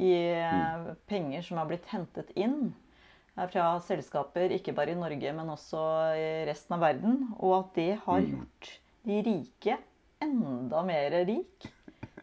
i 0.00 0.14
eh, 0.40 0.88
penger 1.10 1.44
som 1.44 1.60
har 1.60 1.68
blitt 1.68 1.88
hentet 1.92 2.32
inn 2.38 2.72
fra 3.40 3.74
selskaper, 3.84 4.52
ikke 4.52 4.74
bare 4.76 4.92
i 4.92 4.98
Norge, 4.98 5.30
men 5.32 5.52
også 5.52 5.80
i 6.18 6.24
resten 6.48 6.74
av 6.76 6.82
verden. 6.82 7.20
Og 7.38 7.54
at 7.60 7.70
det 7.78 7.92
har 8.04 8.24
gjort 8.24 8.72
de 9.08 9.20
rike 9.24 9.78
enda 10.20 10.82
mer 10.84 11.14
rik. 11.24 11.68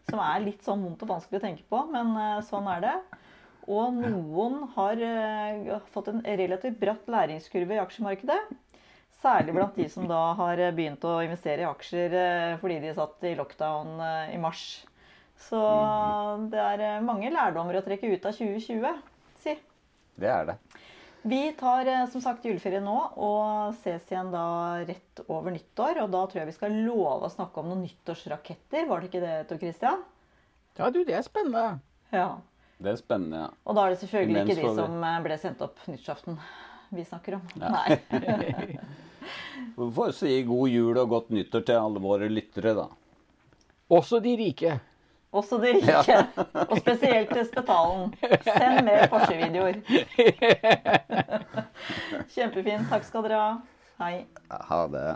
Som 0.08 0.20
er 0.24 0.44
litt 0.44 0.64
sånn 0.64 0.84
vondt 0.86 1.02
og 1.04 1.10
vanskelig 1.12 1.40
å 1.40 1.44
tenke 1.44 1.66
på, 1.68 1.82
men 1.92 2.14
eh, 2.16 2.38
sånn 2.48 2.68
er 2.72 2.84
det. 2.84 2.94
Og 3.68 3.92
noen 3.98 4.62
har 4.78 5.02
eh, 5.04 5.74
fått 5.92 6.08
en 6.12 6.22
relativt 6.24 6.78
bratt 6.80 7.10
læringskurve 7.12 7.76
i 7.76 7.82
aksjemarkedet. 7.82 8.38
Særlig 9.18 9.56
blant 9.56 9.76
de 9.76 9.88
som 9.92 10.06
da 10.08 10.22
har 10.38 10.62
eh, 10.62 10.72
begynt 10.72 11.04
å 11.04 11.18
investere 11.26 11.66
i 11.66 11.68
aksjer 11.68 12.16
fordi 12.62 12.78
de 12.86 12.94
satt 12.96 13.28
i 13.28 13.34
lockdown 13.36 14.00
i 14.32 14.40
mars. 14.40 14.64
Så 15.38 15.58
det 16.50 16.58
er 16.58 17.04
mange 17.04 17.30
lærdommer 17.30 17.78
å 17.78 17.84
trekke 17.84 18.08
ut 18.10 18.24
av 18.26 18.34
2020, 18.34 19.02
si. 19.44 19.54
Det 20.18 20.32
er 20.32 20.48
det. 20.48 20.56
Vi 21.22 21.52
tar 21.58 21.86
eh, 21.86 22.04
som 22.12 22.20
sagt 22.22 22.44
juleferie 22.46 22.80
nå 22.80 22.94
og 23.16 23.74
ses 23.82 24.04
igjen 24.12 24.30
da 24.32 24.44
rett 24.86 25.22
over 25.26 25.50
nyttår. 25.54 26.02
Og 26.04 26.12
da 26.14 26.20
tror 26.30 26.42
jeg 26.42 26.50
vi 26.52 26.56
skal 26.56 26.76
love 26.86 27.26
å 27.26 27.32
snakke 27.32 27.60
om 27.62 27.72
noen 27.72 27.82
nyttårsraketter. 27.86 28.86
Var 28.88 29.00
det 29.02 29.10
ikke 29.10 29.24
det, 29.24 29.34
Tor 29.50 29.58
Christian? 29.62 30.04
Ja, 30.78 30.90
du, 30.94 31.00
det 31.04 31.16
er 31.18 31.26
spennende. 31.26 31.80
Ja. 32.14 32.28
Det 32.78 32.92
er 32.92 33.00
spennende, 33.00 33.40
ja. 33.42 33.50
Og 33.66 33.74
da 33.74 33.84
er 33.88 33.94
det 33.96 34.00
selvfølgelig 34.04 34.36
Imens 34.36 34.52
ikke 34.54 34.62
de 34.62 34.68
vi- 34.68 34.78
som 34.78 35.04
eh, 35.10 35.18
ble 35.26 35.38
sendt 35.42 35.64
opp 35.66 35.80
nyttårsaften 35.90 36.38
vi 36.94 37.04
snakker 37.04 37.34
om. 37.40 37.48
Ja. 37.58 37.74
Nei. 37.74 38.78
Vi 39.78 39.86
får 39.94 40.12
si 40.16 40.30
god 40.46 40.70
jul 40.72 40.96
og 40.98 41.10
godt 41.10 41.28
nyttår 41.34 41.64
til 41.66 41.76
alle 41.76 42.00
våre 42.00 42.28
lyttere, 42.30 42.72
da. 42.78 42.86
Også 43.92 44.20
de 44.24 44.32
rike. 44.38 44.78
Også 45.32 45.58
de 45.60 45.74
rike. 45.76 46.18
Og 46.68 46.78
spesielt 46.80 47.32
til 47.34 47.44
Spetalen. 47.46 48.14
Send 48.46 48.84
mer 48.86 49.08
Porsche-videoer. 49.12 49.80
Kjempefint. 52.34 52.88
Takk 52.88 53.04
skal 53.04 53.26
dere 53.28 53.40
ha. 53.42 53.50
Hei. 54.00 54.24
Ha 54.70 54.80
det. 54.94 55.08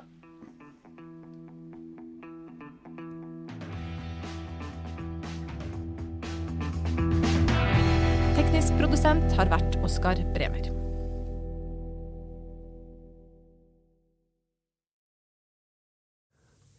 Teknisk 8.37 8.77
produsent 8.81 9.37
har 9.40 9.48
vært 9.53 9.81
Oskar 9.87 10.20
Bremer. 10.37 10.68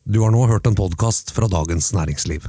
Du 0.03 0.19
har 0.21 0.33
nå 0.35 0.43
hørt 0.45 0.67
en 0.69 0.75
podkast 0.77 1.31
fra 1.33 1.47
Dagens 1.49 1.93
Næringsliv. 1.95 2.45